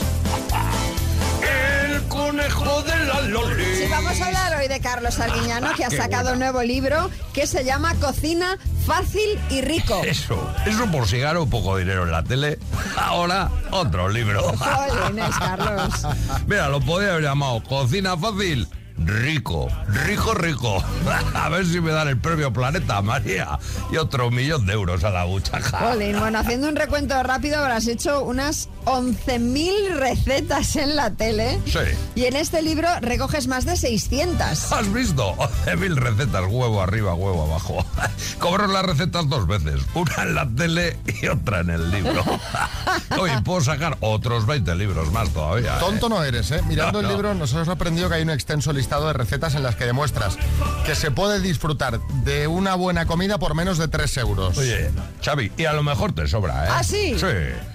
[1.42, 3.78] El conejo de la Loles.
[3.78, 7.10] Sí, vamos a hablar hoy de Carlos Arguiñano, que ha Qué sacado un nuevo libro
[7.34, 10.02] que se llama Cocina fácil y rico.
[10.04, 12.60] Eso, eso por si gano un poco de dinero en la tele.
[12.98, 14.44] Ahora, otro libro.
[14.58, 16.06] Jolines, Carlos.
[16.48, 18.68] Mira, lo podía haber llamado Cocina Fácil.
[18.98, 19.68] Rico,
[20.06, 20.84] rico, rico.
[21.34, 23.60] A ver si me dan el premio Planeta, María.
[23.92, 25.80] Y otro millón de euros a la buchaca.
[25.80, 31.60] Jolín, bueno, haciendo un recuento rápido, habrás hecho unas 11.000 recetas en la tele.
[31.66, 31.80] Sí.
[32.16, 34.72] Y en este libro recoges más de 600.
[34.72, 35.36] ¿Has visto?
[35.36, 37.86] 11.000 recetas, huevo arriba, huevo abajo.
[38.40, 42.24] Cobro las recetas dos veces, una en la tele y otra en el libro.
[43.20, 45.76] Oye, puedo sacar otros 20 libros más todavía.
[45.76, 45.80] ¿eh?
[45.80, 46.62] Tonto no eres, ¿eh?
[46.68, 49.64] Mirando No, el libro nos hemos aprendido que hay un extenso listado de recetas en
[49.64, 50.38] las que demuestras
[50.86, 54.58] que se puede disfrutar de una buena comida por menos de 3 euros.
[54.58, 54.92] Oye,
[55.24, 56.70] Xavi, y a lo mejor te sobra, ¿eh?
[56.72, 57.16] ¿Ah, sí?
[57.18, 57.26] Sí.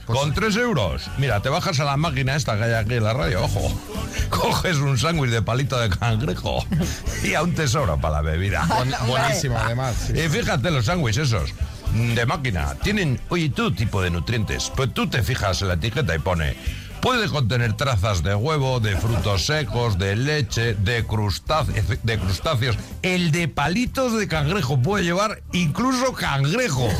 [0.06, 0.99] Con 3 euros.
[1.18, 3.80] Mira, te bajas a la máquina esta que hay aquí en la radio, ojo.
[4.30, 6.64] Coges un sándwich de palito de cangrejo
[7.24, 8.64] y a un tesoro para la bebida.
[8.68, 9.94] Buen- buenísimo, además.
[10.06, 10.12] sí.
[10.18, 11.52] Y fíjate los sándwiches esos
[11.92, 12.74] mm, de máquina.
[12.82, 14.70] Tienen, oye, todo tipo de nutrientes.
[14.76, 16.56] Pues tú te fijas en la etiqueta y pone...
[17.00, 22.76] Puede contener trazas de huevo, de frutos secos, de leche, de, crustáceos, de crustáceos.
[23.02, 26.88] El de palitos de cangrejo puede llevar incluso cangrejo.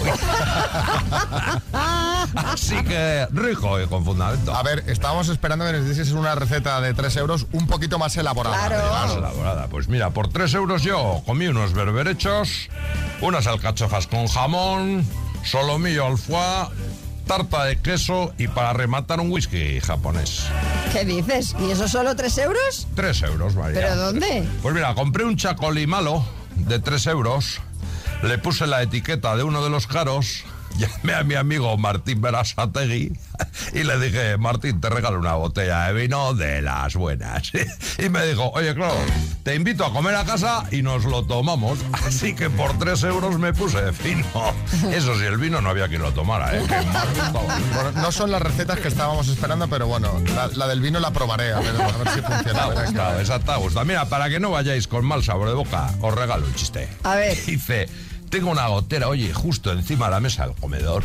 [2.34, 4.54] Así que rico y con fundamento.
[4.54, 8.16] A ver, estábamos esperando que nos dieses una receta de 3 euros un poquito más
[8.16, 8.56] elaborada.
[8.90, 9.66] Más elaborada.
[9.68, 12.68] Pues mira, por 3 euros yo comí unos berberechos,
[13.20, 15.04] unas alcachofas con jamón,
[15.44, 16.68] solomillo al foie,
[17.30, 20.48] tarta de queso y para rematar un whisky japonés.
[20.92, 21.54] ¿Qué dices?
[21.60, 22.88] ¿Y eso solo 3 euros?
[22.96, 23.82] 3 euros, María.
[23.82, 24.48] ¿Pero dónde?
[24.60, 26.24] Pues mira, compré un chacolí malo
[26.56, 27.60] de 3 euros,
[28.24, 30.42] le puse la etiqueta de uno de los caros,
[30.76, 33.12] llamé a mi amigo Martín Berasategui
[33.72, 37.50] y le dije, Martín, te regalo una botella de vino de las buenas.
[37.98, 38.94] Y me dijo, oye, claro,
[39.42, 41.78] te invito a comer a casa y nos lo tomamos.
[41.92, 44.24] Así que por 3 euros me puse fino.
[44.92, 46.62] Eso sí, el vino no había quien lo tomara, ¿eh?
[47.33, 51.11] Bueno, no son las recetas que estábamos esperando, pero bueno, la, la del vino la
[51.11, 52.62] probaré, a ver, a ver si funciona.
[52.62, 53.85] Ha gustado.
[53.85, 56.88] Mira, para que no vayáis con mal sabor de boca, os regalo un chiste.
[57.02, 57.37] A ver.
[57.44, 57.88] Dice,
[58.30, 61.02] tengo una gotera, oye, justo encima de la mesa del comedor.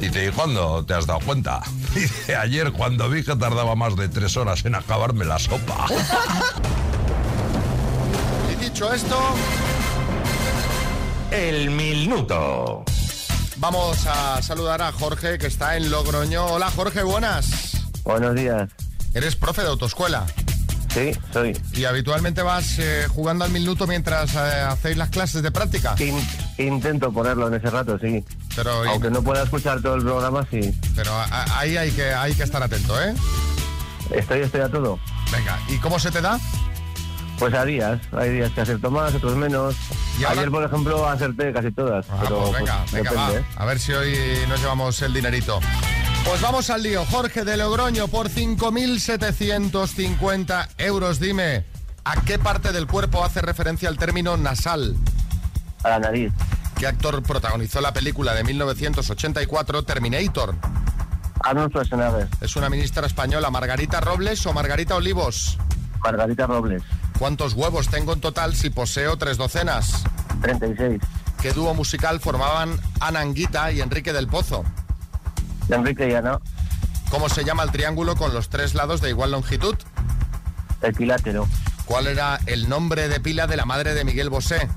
[0.00, 1.62] Dice, ¿y cuándo te has dado cuenta?
[1.94, 5.86] Dice, ayer cuando vi que tardaba más de tres horas en acabarme la sopa.
[8.52, 9.18] Y dicho esto,
[11.30, 12.84] El minuto.
[13.56, 16.46] Vamos a saludar a Jorge, que está en Logroño.
[16.46, 17.76] Hola, Jorge, buenas.
[18.04, 18.68] Buenos días.
[19.14, 20.26] Eres profe de autoescuela.
[20.92, 21.56] Sí, soy.
[21.74, 25.94] ¿Y habitualmente vas eh, jugando al minuto mientras eh, hacéis las clases de práctica?
[25.98, 26.26] In-
[26.66, 28.24] intento ponerlo en ese rato, sí.
[28.54, 30.60] Pero, Aunque no pueda escuchar todo el programa, sí.
[30.94, 31.10] Pero
[31.56, 33.14] ahí hay que, hay que estar atento, ¿eh?
[34.10, 34.98] Estoy, estoy a todo.
[35.32, 36.38] Venga, ¿y cómo se te da?
[37.38, 37.98] Pues a días.
[38.12, 39.74] Hay días que acierto más, otros menos.
[40.18, 40.40] ¿Y ahora?
[40.40, 42.04] Ayer, por ejemplo, acerté casi todas.
[42.10, 43.40] Ah, pero pues venga, pues, venga, depende, va.
[43.40, 43.44] ¿eh?
[43.56, 44.14] A ver si hoy
[44.48, 45.60] nos llevamos el dinerito.
[46.24, 47.04] Pues vamos al lío.
[47.06, 51.64] Jorge de Logroño, por 5.750 euros, dime,
[52.04, 54.96] ¿a qué parte del cuerpo hace referencia el término nasal?
[55.82, 56.32] A la nariz.
[56.78, 60.54] ¿Qué actor protagonizó la película de 1984 Terminator?
[61.42, 62.28] Arnold Schwarzenegger.
[62.40, 65.58] ¿Es una ministra española Margarita Robles o Margarita Olivos?
[66.02, 66.82] Margarita Robles.
[67.18, 70.04] ¿Cuántos huevos tengo en total si poseo tres docenas?
[70.42, 71.00] 36.
[71.40, 74.64] ¿Qué dúo musical formaban Ana Anguita y Enrique del Pozo?
[75.68, 76.38] Enrique y Ana.
[77.10, 79.74] ¿Cómo se llama el triángulo con los tres lados de igual longitud?
[80.82, 81.46] Equilátero.
[81.84, 84.68] ¿Cuál era el nombre de pila de la madre de Miguel Bosé?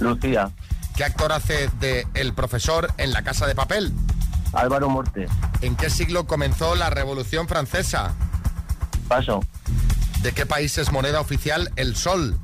[0.00, 0.50] Lucía.
[0.96, 3.92] ¿Qué actor hace de El profesor en La Casa de Papel?
[4.52, 5.26] Álvaro Morte.
[5.60, 8.14] ¿En qué siglo comenzó la Revolución Francesa?
[9.08, 9.40] Paso.
[10.22, 12.38] ¿De qué país es moneda oficial el sol?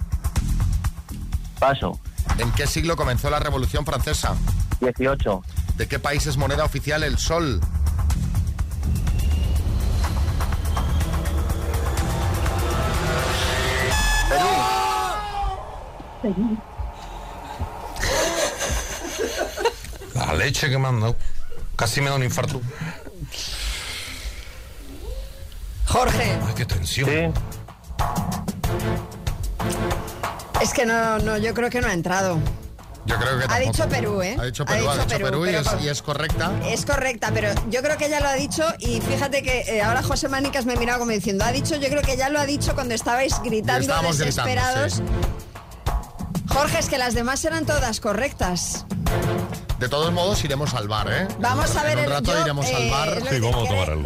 [1.58, 1.98] Paso.
[2.38, 4.34] ¿En qué siglo comenzó la Revolución Francesa?
[4.80, 5.42] 18.
[5.76, 7.60] ¿De qué país es moneda oficial el sol?
[20.26, 21.16] La leche que me han dado.
[21.76, 22.60] Casi me da un infarto.
[25.86, 27.32] Jorge, Ay, qué tensión.
[30.60, 32.38] es que no, no, yo creo que no ha entrado.
[33.04, 33.70] Yo creo que Ha tampoco.
[33.72, 34.36] dicho Perú, ¿eh?
[34.40, 36.50] Ha dicho Perú, ha dicho Perú, y, pero es, por- y es correcta.
[36.66, 40.02] Es correcta, pero yo creo que ya lo ha dicho y fíjate que eh, ahora
[40.02, 42.46] José Manicas me ha mirado como diciendo, ha dicho, yo creo que ya lo ha
[42.46, 44.94] dicho cuando estabais gritando desesperados.
[44.94, 45.02] sí.
[46.48, 48.86] Jorge, es que las demás eran todas correctas.
[49.78, 51.28] De todos modos, iremos al bar, ¿eh?
[51.38, 53.22] Vamos a ver En un rato yo, iremos eh, al bar.
[53.30, 54.02] Sí, vamos a tomar algo.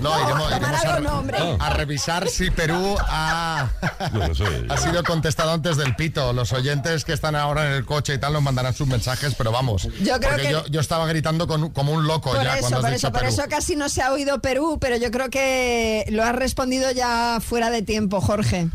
[0.00, 1.38] No, No, iremos, iremos a, no, hombre.
[1.60, 3.68] a revisar si Perú ha,
[4.68, 6.32] ha sido contestado antes del pito.
[6.32, 9.52] Los oyentes que están ahora en el coche y tal nos mandarán sus mensajes, pero
[9.52, 9.84] vamos.
[10.02, 12.60] Yo creo porque que- yo, yo estaba gritando con- como un loco Por ya eso,
[12.62, 15.10] cuando has por dicho eso, por eso casi no se ha oído Perú, pero yo
[15.12, 18.68] creo que lo has respondido ya fuera de tiempo, Jorge.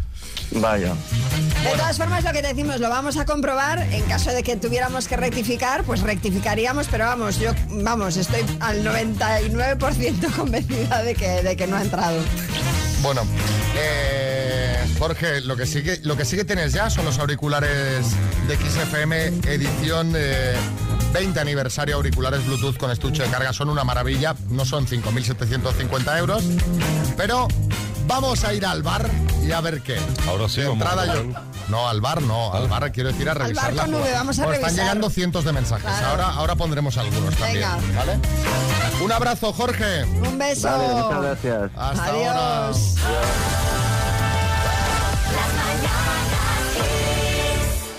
[0.52, 0.94] Vaya.
[1.63, 3.80] De todas formas, lo que decimos, lo vamos a comprobar.
[3.93, 8.84] En caso de que tuviéramos que rectificar, pues rectificaríamos, pero vamos, yo, vamos, estoy al
[8.84, 12.19] 99% convencida de que, de que no ha entrado.
[13.02, 13.21] Bueno,
[13.78, 18.06] eh, Jorge, lo que, sí que, lo que sí que tienes ya son los auriculares
[18.47, 20.56] de XFM edición eh,
[21.13, 23.54] 20 aniversario auriculares Bluetooth con estuche de carga.
[23.54, 26.43] Son una maravilla, no son 5.750 euros,
[27.17, 27.47] pero
[28.08, 29.10] vamos a ir al bar
[29.43, 29.97] y a ver qué.
[30.28, 31.50] Ahora sí, De vamos entrada a yo- ver.
[31.71, 34.38] No, al bar no, al bar quiero decir a bar revisar la con V, vamos
[34.39, 34.86] a Bueno, Están revisar.
[34.86, 36.07] llegando cientos de mensajes, Claro.
[36.07, 37.65] ahora, ahora pondremos algunos también.
[37.88, 37.97] Venga.
[37.97, 38.19] ¿vale?
[39.01, 40.03] Un abrazo, Jorge.
[40.03, 40.67] Un beso.
[40.69, 41.71] Vale, muchas gracias.
[41.77, 42.95] Hasta Adiós.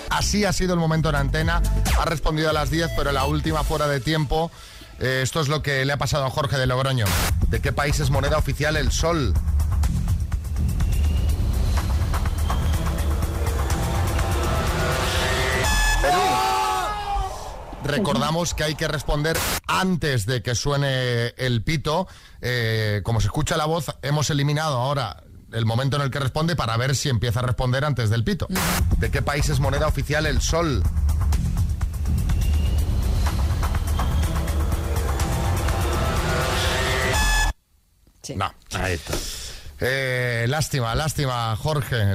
[0.09, 1.61] Así ha sido el momento en antena.
[1.99, 4.51] Ha respondido a las 10, pero la última fuera de tiempo.
[4.99, 7.05] Eh, esto es lo que le ha pasado a Jorge de Logroño.
[7.49, 9.33] ¿De qué país es moneda oficial el sol?
[17.83, 22.07] Recordamos que hay que responder antes de que suene el pito.
[22.41, 26.55] Eh, como se escucha la voz, hemos eliminado ahora el momento en el que responde
[26.55, 28.47] para ver si empieza a responder antes del pito.
[28.97, 30.83] ¿De qué país es moneda oficial el sol?
[38.35, 38.53] No.
[38.73, 39.13] Ahí está.
[39.81, 42.13] Eh, lástima, lástima, Jorge.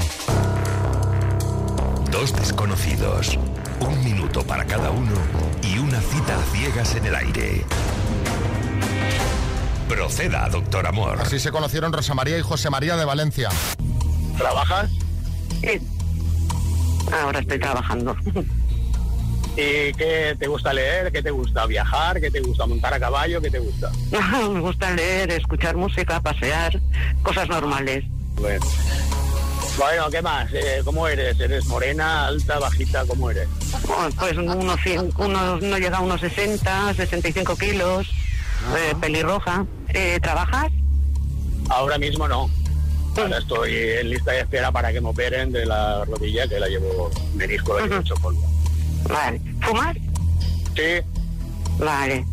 [2.11, 3.39] Dos desconocidos,
[3.81, 5.13] un minuto para cada uno
[5.63, 7.65] y una cita a ciegas en el aire.
[9.89, 11.19] Proceda, doctor Amor.
[11.21, 13.49] Así se conocieron Rosa María y José María de Valencia.
[14.37, 14.91] ¿Trabajas?
[15.61, 15.81] Sí.
[17.13, 18.17] Ahora estoy trabajando.
[19.57, 21.11] ¿Y qué te gusta leer?
[21.11, 22.21] ¿Qué te gusta viajar?
[22.21, 23.41] ¿Qué te gusta montar a caballo?
[23.41, 23.91] ¿Qué te gusta?
[24.53, 26.81] Me gusta leer, escuchar música, pasear,
[27.23, 28.05] cosas normales.
[28.37, 28.65] Bueno,
[29.79, 30.49] bueno ¿qué más?
[30.53, 31.39] Eh, ¿Cómo eres?
[31.41, 33.05] ¿Eres morena, alta, bajita?
[33.07, 33.49] ¿Cómo eres?
[34.19, 38.09] Pues unos, cien- unos no llega a unos 60, 65 kilos,
[38.77, 39.65] eh, pelirroja.
[39.89, 40.71] Eh, ¿Trabajas?
[41.71, 42.51] Ahora mismo no.
[43.17, 46.69] Ahora estoy en lista de espera para que me operen de la rodilla, que la
[46.69, 48.43] llevo menisco, la llevo hecho polvo.
[49.09, 49.41] Vale.
[49.61, 49.97] ¿Fumas?
[50.77, 51.03] Sí,
[51.79, 52.25] Vale.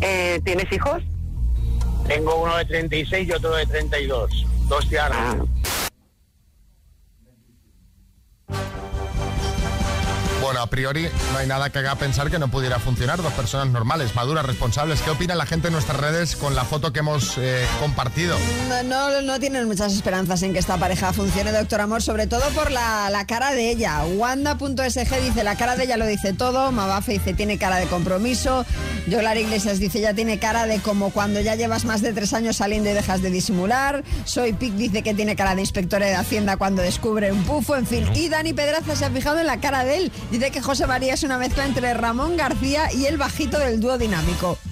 [0.00, 1.02] Eh, ¿Tienes hijos?
[2.06, 4.46] Tengo uno de 36 y otro de 32.
[4.68, 5.36] Dos tiaras.
[10.60, 13.22] A priori no hay nada que haga pensar que no pudiera funcionar.
[13.22, 15.00] Dos personas normales, maduras, responsables.
[15.00, 18.36] ¿Qué opina la gente en nuestras redes con la foto que hemos eh, compartido?
[18.68, 22.42] No, no, no tienen muchas esperanzas en que esta pareja funcione, doctor Amor, sobre todo
[22.50, 24.04] por la, la cara de ella.
[24.04, 26.70] Wanda.sg dice, la cara de ella lo dice todo.
[26.72, 28.66] Mabafe dice, tiene cara de compromiso.
[29.06, 32.56] Yolar Iglesias dice, ya tiene cara de como cuando ya llevas más de tres años
[32.56, 34.04] saliendo y dejas de disimular.
[34.24, 37.86] Soy Pic dice que tiene cara de inspectora de Hacienda cuando descubre un pufo, en
[37.86, 38.06] fin.
[38.14, 40.12] Y Dani Pedraza se ha fijado en la cara de él.
[40.30, 43.98] Dice que José María es una mezcla entre Ramón García y el bajito del dúo
[43.98, 44.58] dinámico.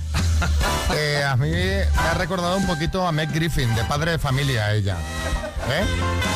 [0.97, 4.73] Eh, a mí me ha recordado un poquito a Meg Griffin, de padre de familia
[4.73, 4.97] ella.
[5.69, 5.85] ¿Eh?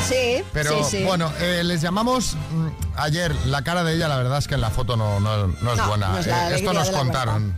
[0.07, 1.03] Sí, Pero sí, sí.
[1.03, 4.61] bueno, eh, les llamamos mm, ayer, la cara de ella, la verdad es que en
[4.61, 6.09] la foto no, no- no es No, buena.
[6.09, 7.55] no es la Eh, esto nos contaron.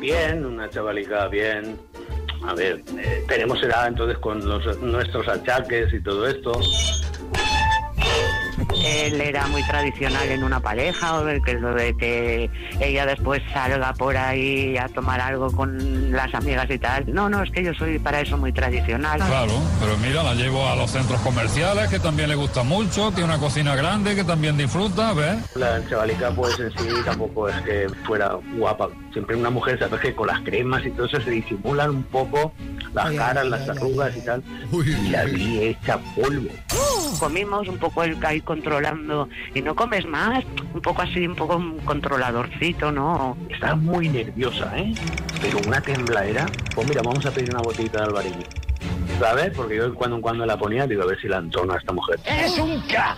[0.00, 1.78] Bien, una chavalica bien.
[2.46, 6.52] A ver, eh, tenemos edad entonces con los- nuestros achaques y todo esto.
[8.84, 13.42] Él era muy tradicional en una pareja, o de que lo de que ella después
[13.52, 17.12] salga por ahí a tomar algo con las amigas y tal.
[17.12, 19.18] No, no, es que yo soy para eso muy tradicional.
[19.20, 23.24] Claro, pero mira, la llevo a los centros comerciales, que también le gusta mucho, tiene
[23.24, 25.38] una cocina grande, que también disfruta, ¿ves?
[25.56, 28.88] La chavalica pues en sí tampoco es que fuera guapa.
[29.12, 32.52] Siempre una mujer, sabes que con las cremas y todo eso se disimulan un poco
[32.94, 34.42] las Ay, caras, ay, las ay, arrugas y tal.
[34.72, 36.48] y la vi hecha polvo.
[37.18, 40.44] Comimos un poco el ahí controlando y no comes más,
[40.74, 43.36] un poco así, un poco controladorcito, ¿no?
[43.48, 44.92] Estaba muy nerviosa, ¿eh?
[45.40, 46.46] Pero una tembladera.
[46.74, 48.36] Pues mira, vamos a pedir una botellita de albarino.
[49.18, 49.50] ¿Sabes?
[49.54, 51.92] Porque yo cuando en cuando la ponía, digo, a ver si la entona a esta
[51.92, 52.18] mujer.
[52.24, 53.16] ¡Es un ca!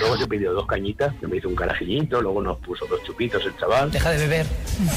[0.00, 3.44] Luego se pidió dos cañitas, que me hizo un carajillito, luego nos puso dos chupitos
[3.44, 3.90] el chaval.
[3.92, 4.46] Deja de beber,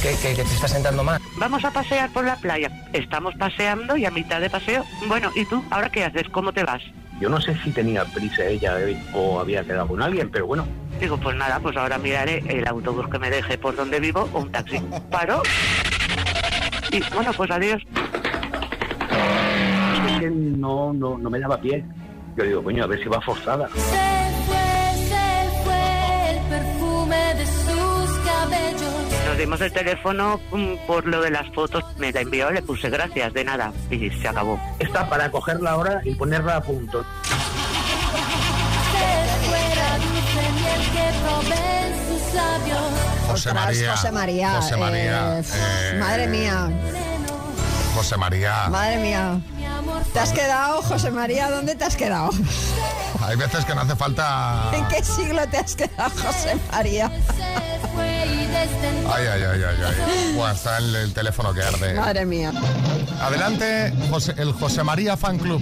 [0.02, 1.22] que, que- que te estás sentando mal.
[1.38, 2.72] Vamos a pasear por la playa.
[2.94, 5.64] Estamos paseando y a mitad de paseo, bueno, ¿y tú?
[5.70, 6.28] ¿Ahora qué haces?
[6.32, 6.82] ¿Cómo te vas?
[7.20, 10.68] Yo no sé si tenía prisa ella eh, o había quedado con alguien, pero bueno.
[11.00, 14.42] Digo, pues nada, pues ahora miraré el autobús que me deje por donde vivo o
[14.42, 14.80] un taxi.
[15.10, 15.42] Paro.
[16.92, 17.82] Y bueno, pues adiós.
[20.08, 21.86] Es que no, no, no me daba pie.
[22.38, 23.70] Yo digo, coño, a ver si va forzada.
[29.46, 31.84] El teléfono mm, por lo de las fotos.
[31.98, 33.72] Me la envió, le puse gracias, de nada.
[33.92, 34.60] Y se acabó.
[34.80, 37.06] Está para cogerla ahora y ponerla a punto.
[43.54, 43.92] María.
[43.92, 44.52] José María.
[44.56, 45.40] José María.
[45.40, 46.70] eh, eh, Madre mía,
[47.96, 48.68] José María.
[48.70, 49.40] madre mía.
[50.12, 51.52] ¿Te has quedado, José María?
[51.52, 52.32] ¿Dónde te has quedado?
[53.24, 54.72] Hay veces que no hace falta.
[54.74, 57.12] ¿En qué siglo te has quedado, José María?
[59.14, 60.34] Ay, ay, ay, ay, ay.
[60.36, 61.94] Buah, está el, el teléfono que arde.
[61.96, 62.52] Madre mía.
[63.22, 65.62] Adelante, José- el José María Fan Club.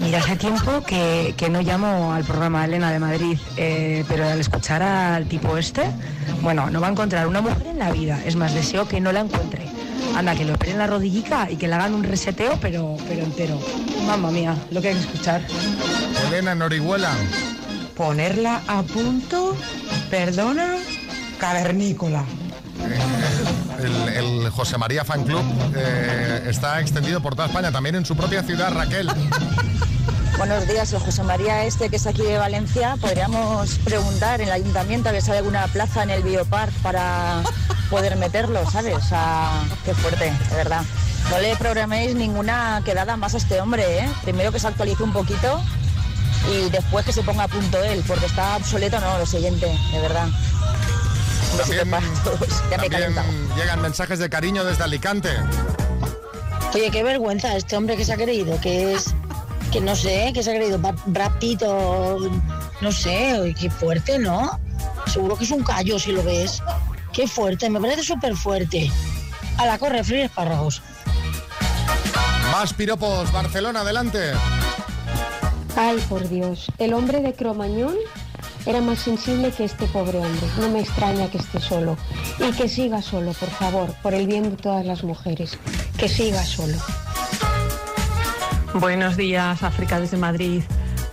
[0.00, 4.38] Mira, hace tiempo que, que no llamo al programa Elena de Madrid, eh, pero al
[4.40, 5.82] escuchar al tipo este,
[6.42, 8.20] bueno, no va a encontrar una mujer en la vida.
[8.24, 9.66] Es más, deseo que no la encuentre.
[10.16, 13.58] Anda, que le operen la rodillica y que le hagan un reseteo, pero, pero entero.
[14.06, 15.42] Mamma mía, lo que hay que escuchar.
[16.28, 17.12] Elena en Orihuela.
[17.96, 19.56] Ponerla a punto,
[20.10, 20.76] perdona,
[21.38, 22.24] cavernícola.
[23.78, 25.42] El, el José María Fan Club
[25.76, 29.08] eh, está extendido por toda España, también en su propia ciudad, Raquel.
[30.36, 32.96] Buenos días, el José María este que es aquí de Valencia.
[33.00, 37.42] Podríamos preguntar en el ayuntamiento a ver si hay alguna plaza en el biopark para
[37.88, 38.94] poder meterlo, ¿sabes?
[38.94, 40.82] O sea, qué fuerte, de verdad.
[41.30, 44.08] No le programéis ninguna quedada más a este hombre, ¿eh?
[44.22, 45.62] Primero que se actualice un poquito
[46.52, 50.00] y después que se ponga a punto él, porque está obsoleto, no, lo siguiente, de
[50.00, 50.26] verdad.
[52.24, 52.48] Todos.
[52.70, 53.14] Ya me También
[53.56, 55.30] llegan mensajes de cariño desde Alicante.
[56.74, 59.14] Oye, qué vergüenza este hombre que se ha creído, que es,
[59.74, 62.30] que no sé, que se ha creído Brad Pitt o
[62.80, 64.60] no sé, qué fuerte, ¿no?
[65.06, 66.62] Seguro que es un callo si lo ves.
[67.12, 68.88] Qué fuerte, me parece súper fuerte.
[69.56, 70.80] A la corre, freír espárragos.
[72.52, 74.34] Más piropos, Barcelona, adelante.
[75.74, 77.96] Ay, por Dios, el hombre de Cromañón
[78.66, 80.46] era más sensible que este pobre hombre.
[80.60, 81.96] No me extraña que esté solo.
[82.38, 85.58] Y que siga solo, por favor, por el bien de todas las mujeres.
[85.98, 86.76] Que siga solo.
[88.74, 90.62] Buenos días, África desde Madrid.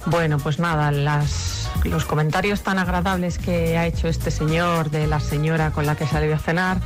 [0.08, 5.70] Bueno, pues nada, los comentarios tan agradables que ha hecho este señor de la señora
[5.70, 6.78] con la que salió a cenar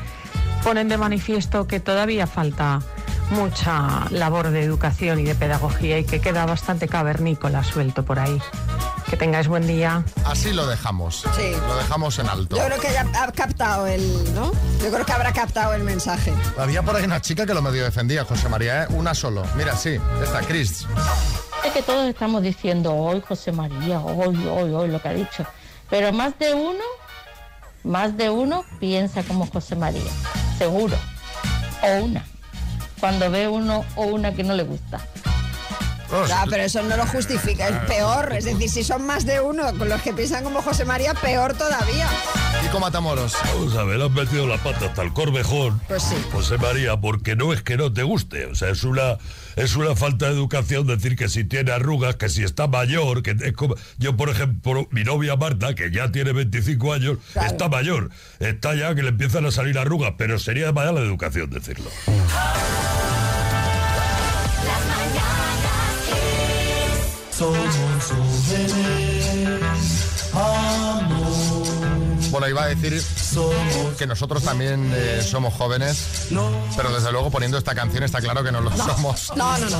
[0.65, 2.81] ponen de manifiesto que todavía falta
[3.31, 8.37] mucha labor de educación y de pedagogía y que queda bastante cavernícola suelto por ahí.
[9.15, 10.03] Que tengáis buen día.
[10.25, 11.23] Así lo dejamos.
[11.37, 11.53] Sí.
[11.69, 12.57] Lo dejamos en alto.
[12.57, 14.03] Yo creo que ya ha captado el,
[14.33, 14.51] ¿no?
[14.83, 16.33] Yo creo que habrá captado el mensaje.
[16.57, 18.87] Había por ahí una chica que lo medio defendía, José María, ¿eh?
[18.89, 19.43] Una solo.
[19.55, 20.85] Mira, sí, está Chris.
[21.63, 25.45] Es que todos estamos diciendo hoy José María, hoy, hoy, hoy, lo que ha dicho.
[25.89, 26.83] Pero más de uno,
[27.85, 30.11] más de uno piensa como José María,
[30.57, 30.97] seguro.
[31.83, 32.25] O una.
[32.99, 34.99] Cuando ve uno o una que no le gusta.
[36.49, 38.33] Pero eso no lo justifica, es peor.
[38.33, 41.53] Es decir, si son más de uno con los que piensan como José María, peor
[41.53, 42.07] todavía.
[42.61, 43.33] Kiko Matamoros.
[43.45, 45.81] Vamos a ver, has metido la pata hasta el corvejón.
[45.87, 46.15] Pues sí.
[46.31, 48.45] José María, porque no es que no te guste.
[48.45, 49.17] O sea, es una,
[49.55, 53.35] es una falta de educación decir que si tiene arrugas, que si está mayor, que
[53.39, 53.75] es como.
[53.97, 58.09] Yo, por ejemplo, mi novia Marta, que ya tiene 25 años, está mayor.
[58.39, 61.89] Está ya que le empiezan a salir arrugas, pero sería mala educación decirlo.
[67.37, 68.11] Somos jóvenes,
[70.31, 70.64] amor.
[72.35, 73.01] Bueno, iba a decir
[73.97, 76.27] que nosotros también eh, somos jóvenes,
[76.75, 79.31] pero desde luego poniendo esta canción está claro que no lo somos.
[79.37, 79.77] No, no, no.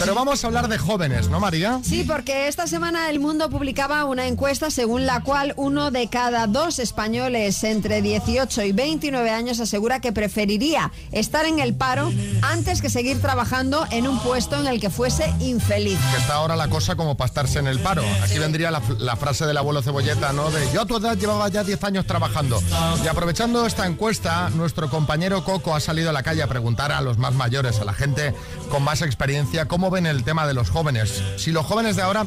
[0.00, 1.78] Pero vamos a hablar de jóvenes, ¿no, María?
[1.84, 6.48] Sí, porque esta semana El Mundo publicaba una encuesta según la cual uno de cada
[6.48, 12.82] dos españoles entre 18 y 29 años asegura que preferiría estar en el paro antes
[12.82, 16.00] que seguir trabajando en un puesto en el que fuese infeliz.
[16.10, 18.02] Que está ahora la cosa como para estarse en el paro.
[18.24, 20.50] Aquí vendría la, la frase del abuelo Cebolleta, ¿no?
[20.50, 22.60] De yo a tu edad llevaba ya 10 años trabajando.
[23.04, 27.00] Y aprovechando esta encuesta, nuestro compañero Coco ha salido a la calle a preguntar a
[27.00, 28.34] los más mayores, a la gente
[28.70, 31.22] con más experiencia, cómo ven el tema de los jóvenes.
[31.36, 32.26] Si los jóvenes de ahora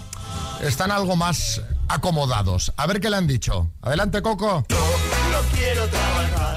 [0.62, 2.74] están algo más acomodados.
[2.78, 3.70] A ver qué le han dicho.
[3.82, 4.66] Adelante, Coco.
[4.70, 6.57] No quiero trabajar,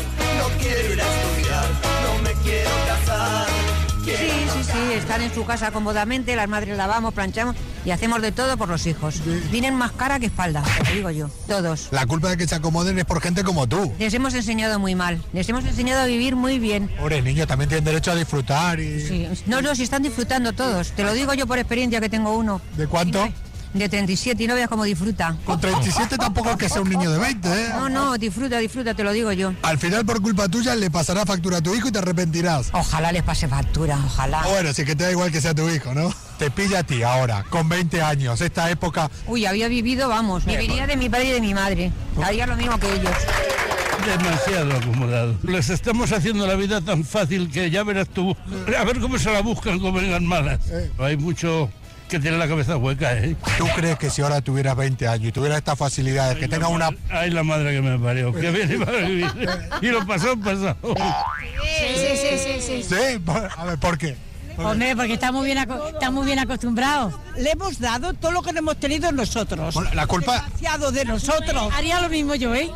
[4.73, 8.57] sí, sí, están en su casa cómodamente, las madres lavamos, planchamos y hacemos de todo
[8.57, 9.21] por los hijos.
[9.51, 11.89] Tienen más cara que espalda, te digo yo, todos.
[11.91, 13.93] La culpa de que se acomoden es por gente como tú.
[13.99, 16.89] Les hemos enseñado muy mal, les hemos enseñado a vivir muy bien.
[16.99, 19.01] Pobre niño, también tienen derecho a disfrutar y...
[19.01, 22.37] Sí, no, no, si están disfrutando todos, te lo digo yo por experiencia que tengo
[22.37, 22.61] uno.
[22.77, 23.29] ¿De cuánto?
[23.73, 25.37] De 37 y no veas cómo disfruta.
[25.45, 27.69] Con 37 tampoco es que sea un niño de 20, ¿eh?
[27.75, 29.53] No, no, disfruta, disfruta, te lo digo yo.
[29.63, 32.71] Al final, por culpa tuya, le pasará factura a tu hijo y te arrepentirás.
[32.73, 34.43] Ojalá les pase factura, ojalá.
[34.43, 36.13] Bueno, sí que te da igual que sea tu hijo, ¿no?
[36.39, 39.11] Te pilla a ti ahora, con 20 años, esta época...
[39.27, 41.93] Uy, había vivido, vamos, viviría de mi padre y de mi madre.
[42.23, 43.13] Haría lo mismo que ellos.
[44.07, 45.37] Demasiado acomodado.
[45.43, 48.35] Les estamos haciendo la vida tan fácil que ya verás tú.
[48.79, 50.59] A ver cómo se la buscan, cómo vengan malas.
[50.99, 51.71] Hay mucho
[52.11, 53.37] que tiene la cabeza hueca, ¿eh?
[53.57, 56.91] ¿Tú crees que si ahora tuvieras 20 años y tuvieras estas facilidades, que tengas una...
[57.09, 58.33] Ay, la madre que me parió.
[58.33, 59.31] Que bien iba a vivir.
[59.81, 60.77] Y lo pasó, pasó.
[60.83, 62.83] Sí, sí, sí, sí, sí.
[62.83, 63.23] Sí,
[63.57, 64.17] a ver, ¿por qué?
[64.59, 65.59] Hombre, porque está muy bien,
[66.13, 67.19] muy bien acostumbrado.
[67.37, 69.75] Le hemos dado todo lo que hemos tenido nosotros.
[69.75, 71.73] Bueno, la culpa- Demasiado de nosotros.
[71.75, 72.71] Haría lo mismo yo, ¿eh?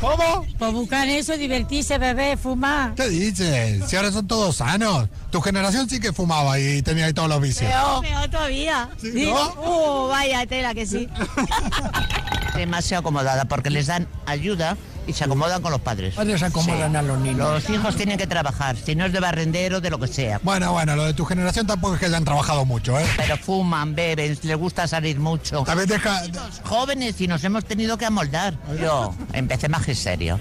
[0.00, 0.44] ¿Cómo?
[0.58, 2.94] Pues buscar eso, divertirse, beber, fumar.
[2.94, 3.88] ¿Qué dices?
[3.88, 5.08] Si ahora son todos sanos.
[5.30, 7.70] Tu generación sí que fumaba y tenía ahí todos los vicios.
[8.02, 8.90] Peor todavía.
[9.00, 9.54] Sí, ¿no?
[9.62, 11.08] Uh, vaya tela que sí.
[12.54, 16.14] demasiado acomodada porque les dan ayuda y se acomodan con los padres.
[16.14, 17.38] Padres acomodan a los niños.
[17.54, 20.40] Los hijos tienen que trabajar, si no es de barrendero, de lo que sea.
[20.42, 23.06] Bueno, bueno, lo de tu generación tampoco es que hayan trabajado mucho, ¿eh?
[23.16, 25.62] Pero fuman, beben, les gusta salir mucho.
[25.62, 26.22] También deja...
[26.64, 28.58] Jóvenes y nos hemos tenido que amoldar.
[28.80, 30.40] Yo empecé magisterio.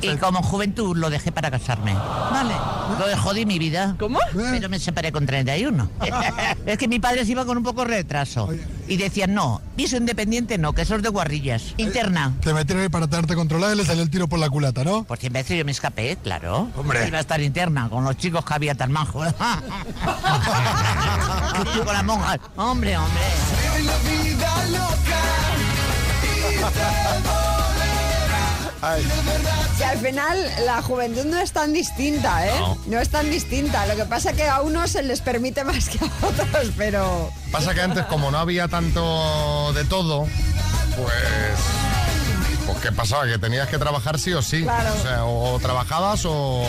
[0.00, 1.94] Y como juventud lo dejé para casarme.
[1.94, 2.54] Vale.
[2.98, 3.96] Lo de jodí mi vida.
[3.98, 4.18] ¿Cómo?
[4.34, 5.90] Pero me separé con 31.
[6.66, 8.48] es que mi padre se iba con un poco de retraso.
[8.88, 11.74] Y decían, no, piso independiente no, que eso es de guarrillas.
[11.76, 12.34] Interna.
[12.40, 15.04] Te metieron ahí para tenerte controlada y le salió el tiro por la culata, ¿no?
[15.04, 16.68] Pues 100 veces yo me escapé, claro.
[16.76, 17.06] Hombre.
[17.06, 19.32] Iba a estar interna, con los chicos que había tan majos.
[21.84, 22.38] con las monjas.
[22.56, 23.22] Hombre, hombre.
[23.84, 24.92] la vida loca.
[29.76, 32.52] Si al final la juventud no es tan distinta, ¿eh?
[32.86, 32.98] No.
[32.98, 33.86] es tan distinta.
[33.86, 37.30] Lo que pasa es que a unos se les permite más que a otros, pero...
[37.52, 40.26] Pasa que antes, como no había tanto de todo,
[40.96, 41.81] pues.
[42.82, 43.26] ¿Qué pasaba?
[43.26, 44.62] Que tenías que trabajar sí o sí.
[44.62, 44.90] Claro.
[44.98, 46.64] O sea, o, o trabajabas o.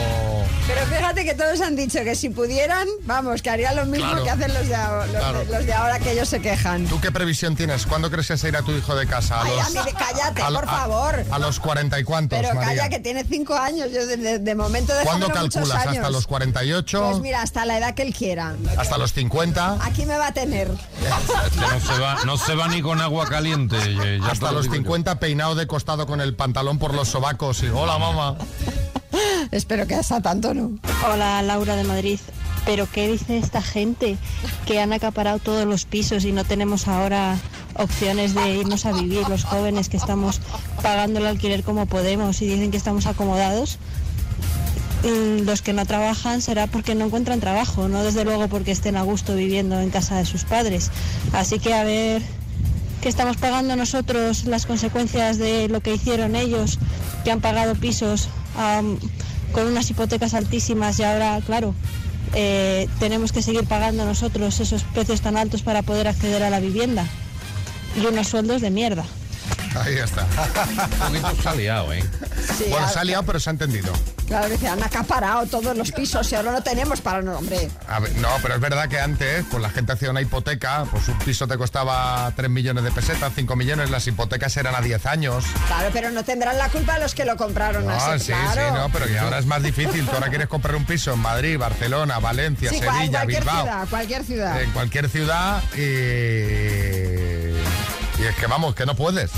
[0.67, 4.23] Pero fíjate que todos han dicho que si pudieran, vamos, que harían lo mismo Claro.
[4.23, 5.39] que hacen los de, ahora, los, Claro.
[5.39, 6.85] de, los de ahora que ellos se quejan.
[6.87, 7.85] ¿Tú qué previsión tienes?
[7.85, 9.39] ¿Cuándo crees que se irá tu hijo de casa?
[9.41, 11.25] A Ay, los, a mí de- cállate, a- por a- favor.
[11.31, 12.69] A, los cuarenta y cuantos, Pero María.
[12.83, 13.89] calla, que tiene cinco años.
[13.91, 15.85] Yo de, de- de momento de ¿Cuándo calculas?
[15.87, 17.09] ¿Hasta los 48?
[17.09, 18.55] Pues mira, hasta la edad que él quiera.
[18.77, 19.77] ¿Hasta los 50?
[19.81, 20.69] Aquí me va a tener.
[21.53, 23.77] Que no se va, no se va ni con agua caliente.
[23.79, 24.81] eh, Hasta lo los digo yo.
[24.81, 28.37] 50 peinado de costado con el pantalón por los sobacos y hola mamá.
[29.51, 30.71] Espero que hasta tanto no.
[31.11, 32.19] Hola, Laura de Madrid.
[32.65, 34.17] ¿Pero qué dice esta gente?
[34.65, 37.37] Que han acaparado todos los pisos y no tenemos ahora
[37.75, 40.39] opciones de irnos a vivir los jóvenes que estamos
[40.81, 43.79] pagando el alquiler como podemos y dicen que estamos acomodados.
[45.03, 48.95] Mm, Los que no trabajan será porque no encuentran trabajo, no desde luego porque estén
[48.95, 50.91] a gusto viviendo en casa de sus padres.
[51.33, 52.21] Así que a ver
[53.03, 56.79] que estamos pagando nosotros las consecuencias de lo que hicieron ellos,
[57.25, 58.29] que han pagado pisos
[59.51, 61.75] con unas hipotecas altísimas y ahora, claro,
[62.33, 66.61] eh, tenemos que seguir pagando nosotros esos precios tan altos para poder acceder a la
[66.61, 67.05] vivienda
[68.01, 69.03] y unos sueldos de mierda.
[69.83, 70.25] Ahí está.
[70.25, 72.03] Un poquito se ha liado, ¿eh?
[72.57, 73.91] Sí, bueno, se ha liado, pero se ha entendido.
[74.27, 77.69] Claro, que se han acaparado todos los pisos y ahora no tenemos para no, hombre.
[77.87, 81.07] A ver, no, pero es verdad que antes, pues la gente hacía una hipoteca, pues
[81.09, 85.05] un piso te costaba 3 millones de pesetas, 5 millones, las hipotecas eran a 10
[85.05, 85.43] años.
[85.67, 88.27] Claro, pero no tendrán la culpa los que lo compraron No, así.
[88.27, 88.61] sí, claro.
[88.67, 90.05] sí, no, pero que ahora es más difícil.
[90.05, 93.61] Tú ahora quieres comprar un piso en Madrid, Barcelona, Valencia, Sí, Sevilla, cualquier Bilbao.
[93.63, 94.61] ciudad, cualquier ciudad.
[94.61, 95.79] En cualquier ciudad y...
[98.21, 99.31] Y es que vamos, que no puedes.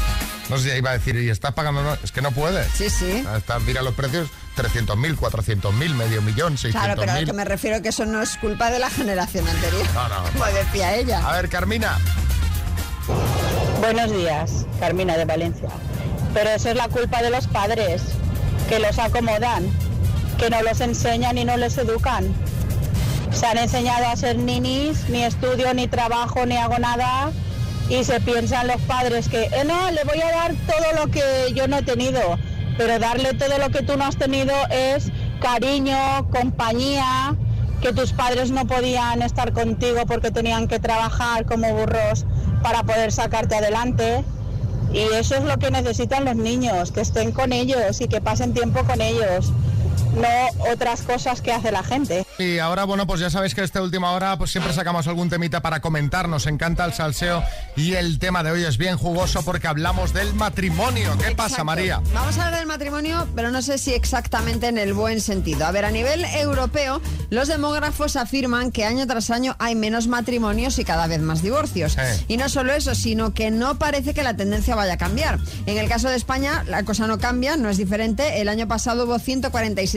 [0.50, 2.68] No sé si iba a decir, y estás pagando, no, es que no puedes.
[2.74, 3.26] Sí, sí.
[3.36, 6.72] Está, mira los precios, 300.000, 400.000, medio millón, 600.000.
[6.72, 9.48] Claro, pero a lo que me refiero que eso no es culpa de la generación
[9.48, 9.86] anterior.
[9.94, 10.24] No, no.
[10.32, 11.28] Como decía ella.
[11.28, 11.98] A ver, Carmina.
[13.80, 15.70] Buenos días, Carmina de Valencia.
[16.34, 18.04] Pero eso es la culpa de los padres,
[18.70, 19.70] que los acomodan,
[20.38, 22.34] que no los enseñan y no les educan.
[23.32, 27.32] Se han enseñado a ser ninis, ni estudio, ni trabajo, ni hago nada.
[27.90, 31.54] Y se piensan los padres que, "Eh, no, le voy a dar todo lo que
[31.54, 32.20] yo no he tenido.
[32.78, 37.36] Pero darle todo lo que tú no has tenido es cariño, compañía,
[37.82, 42.26] que tus padres no podían estar contigo porque tenían que trabajar como burros
[42.64, 44.26] para poder sacarte adelante.
[44.92, 48.54] Y eso es lo que necesitan los niños, que estén con ellos y que pasen
[48.54, 49.52] tiempo con ellos,
[50.16, 52.26] no otras cosas que hace la gente.
[52.38, 55.62] Y ahora, bueno, pues ya sabéis que esta última hora pues siempre sacamos algún temita
[55.62, 56.28] para comentar.
[56.28, 57.44] Nos encanta el salseo
[57.76, 61.16] y el tema de hoy es bien jugoso porque hablamos del matrimonio.
[61.18, 61.64] ¿Qué pasa.
[61.64, 62.02] María?
[62.14, 65.66] Vamos a hablar del matrimonio, pero no sé si exactamente en el buen sentido.
[65.66, 70.78] A ver, a nivel europeo, los demógrafos afirman que año tras año hay menos matrimonios
[70.80, 71.98] y cada vez más divorcios.
[71.98, 72.26] Eh.
[72.28, 75.40] Y no solo eso, sino que no parece que la tendencia vaya a cambiar.
[75.66, 78.42] En el caso de España, la cosa no cambia, no es diferente.
[78.42, 79.20] El año pasado hubo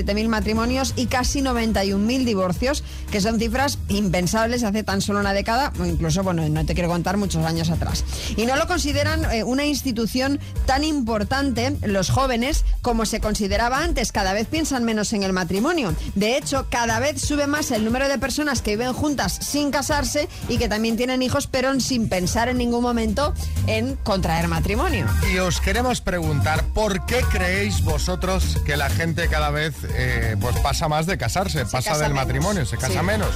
[0.08, 5.72] 147.000 matrimonios y casi 91.000 divorcios, que son cifras impensables hace tan solo una década,
[5.80, 8.04] o incluso, bueno, no te quiero contar muchos años atrás.
[8.36, 14.12] Y no lo consideran eh, una institución tan importante los jóvenes como se consideraba antes.
[14.12, 15.94] Cada vez piensan menos en el matrimonio.
[16.14, 20.28] De hecho, cada vez sube más el número de personas que viven juntas sin casarse
[20.48, 23.34] y que también tienen hijos, pero sin pensar en ningún momento
[23.66, 25.06] en contraer matrimonio.
[25.32, 30.56] Y os queremos preguntar, ¿por qué creéis vosotros que la gente cada vez eh, pues
[30.60, 32.26] pasa más de casarse, pasa casa del menos.
[32.26, 33.04] matrimonio, se casa Sí.
[33.04, 33.28] menos?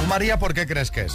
[0.00, 1.14] Tú, María, ¿por qué crees que es?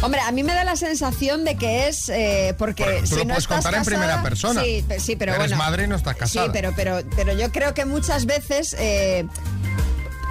[0.00, 3.18] Hombre, a mí me da la sensación de que es eh, porque tú si lo
[3.20, 4.62] no puedes estás contar en casada- primera persona.
[4.62, 5.56] Sí, pe- sí, pero Eres bueno.
[5.56, 6.46] madre y no estás casada.
[6.46, 8.74] Sí, pero, pero, pero yo creo que muchas veces.
[8.78, 9.26] eh,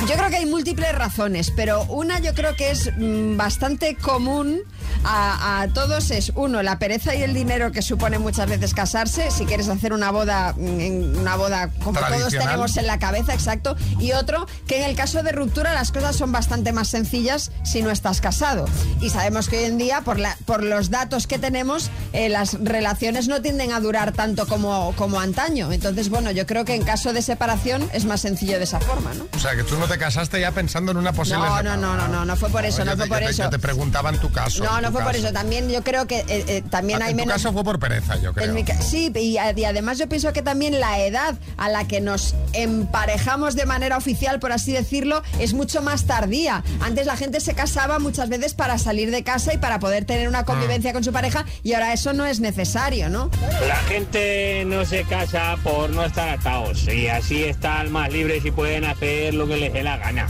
[0.08, 4.62] yo creo que hay múltiples razones, pero una yo creo que es mm, bastante común
[5.04, 9.32] a, a todos es, uno, la pereza y el dinero que supone muchas veces casarse,
[9.32, 14.12] si quieres hacer una boda, una boda como todos tenemos en la cabeza, exacto, y
[14.14, 17.92] otro, que en el caso de ruptura las cosas son bastante más sencillas si no
[17.92, 18.66] estás casado.
[19.02, 22.54] Y sabemos que hoy en día, por, la, por los datos que tenemos, eh, las
[22.62, 25.72] relaciones no tienden a durar tanto como, como antaño.
[25.72, 29.14] Entonces, bueno, yo creo que en caso de separación es más sencillo de esa forma,
[29.14, 29.28] ¿no?
[29.36, 31.96] O sea, que tú no te casaste ya pensando en una posible No, no, no,
[31.98, 33.44] no, no, no fue por eso, no te- fue por yo te- eso.
[33.44, 34.64] yo te preguntaba en tu caso.
[34.64, 35.32] No, no fue por eso.
[35.34, 37.34] También yo creo que eh, eh, también Ah, hay en tu menos.
[37.42, 38.48] caso fue por pereza, yo creo.
[38.48, 42.02] En mi ca- sí, y, además yo pienso que también la edad a la que
[42.02, 46.64] nos emparejamos de manera oficial, por así decirlo, es mucho más tardía.
[46.82, 50.28] Antes la gente se casaba muchas veces para salir de casa y para poder tener
[50.28, 50.94] una convivencia Ah.
[50.94, 53.30] con su pareja y ahora eso no es necesario, ¿no?
[53.68, 58.52] La gente no se casa por no estar atados y así están más libres y
[58.52, 60.28] pueden hacer lo que les dé la gana.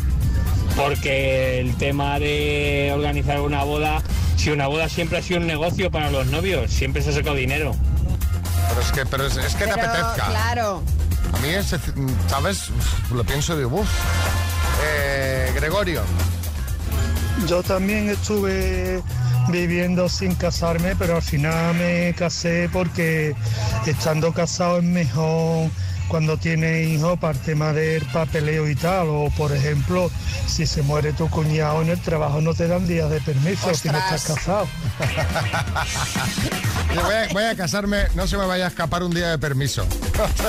[0.75, 4.01] Porque el tema de organizar una boda,
[4.35, 7.35] si una boda siempre ha sido un negocio para los novios, siempre se ha sacado
[7.35, 7.75] dinero.
[8.69, 10.27] Pero es que, pero es, es que te apetezca.
[10.29, 10.83] Claro.
[11.33, 11.75] A mí, es,
[12.27, 12.69] ¿sabes?
[13.11, 13.89] Lo pienso digo, uff.
[14.83, 16.03] Eh, Gregorio.
[17.47, 19.01] Yo también estuve
[19.49, 23.35] viviendo sin casarme, pero al final me casé porque
[23.85, 25.69] estando casado es mejor
[26.13, 29.07] cuando tienes hijos para el tema del papeleo y tal.
[29.09, 30.11] O por ejemplo,
[30.45, 33.89] si se muere tu cuñado en el trabajo no te dan días de permiso si
[33.89, 34.67] no estás casado.
[36.93, 39.39] Yo voy, a, voy a casarme, no se me vaya a escapar un día de
[39.39, 39.87] permiso.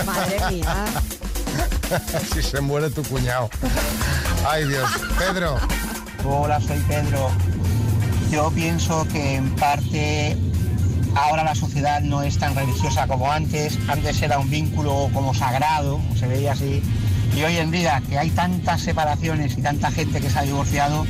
[0.05, 0.85] Madre mía.
[2.35, 3.49] si se muere tu cuñado.
[4.47, 4.91] Ay, Dios.
[5.19, 5.57] Pedro.
[6.27, 7.31] Hola, soy Pedro.
[8.31, 10.37] Yo pienso que en parte
[11.15, 13.79] Ahora la sociedad no es tan religiosa como antes.
[13.89, 16.83] Antes era un vínculo como sagrado, se veía así.
[17.37, 21.07] Y hoy en día, que hay tantas separaciones y tanta gente que se ha divorciado,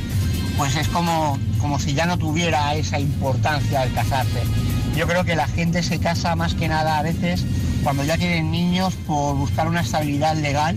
[0.57, 4.43] pues es como, como si ya no tuviera esa importancia el casarse.
[4.95, 7.43] Yo creo que la gente se casa más que nada a veces
[7.83, 10.75] cuando ya tienen niños por buscar una estabilidad legal,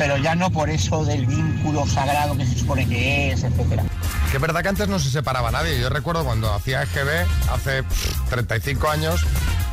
[0.00, 3.84] pero ya no por eso del vínculo sagrado que se supone que es, etcétera.
[4.30, 5.78] Que es verdad que antes no se separaba nadie.
[5.78, 9.20] Yo recuerdo cuando hacía EGB hace pff, 35 años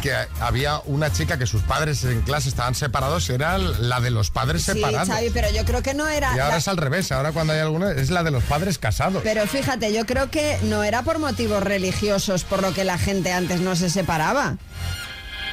[0.02, 4.12] que había una chica que sus padres en clase estaban separados y era la de
[4.12, 5.08] los padres Sí, separados.
[5.08, 6.28] Xavi, pero yo creo que no era...
[6.36, 8.78] Y ahora la- es al revés, ahora cuando hay alguna es la de los padres
[8.80, 9.22] casados.
[9.24, 13.32] Pero fíjate, yo creo que no era por motivos religiosos por lo que la gente
[13.32, 14.58] antes no se separaba.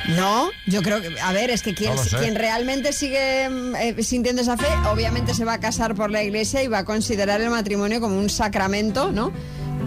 [0.09, 4.03] No, yo creo que, a ver, es que quien, No quien realmente sigue mm, eh,
[4.03, 7.41] sintiendo esa fe, obviamente se va a casar por la iglesia y va a considerar
[7.41, 9.33] el matrimonio como un sacramento, ¿no?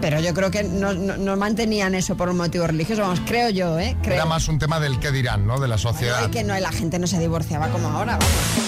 [0.00, 3.50] Pero yo creo que no, no- no mantenían eso por un motivo religioso, vamos, creo
[3.50, 3.96] yo, ¿eh?
[4.02, 4.14] Creo.
[4.16, 5.58] Era más un tema del qué dirán, ¿no?
[5.60, 6.26] De la sociedad.
[6.26, 8.67] Y que no, la gente no se divorciaba como ahora, vamos.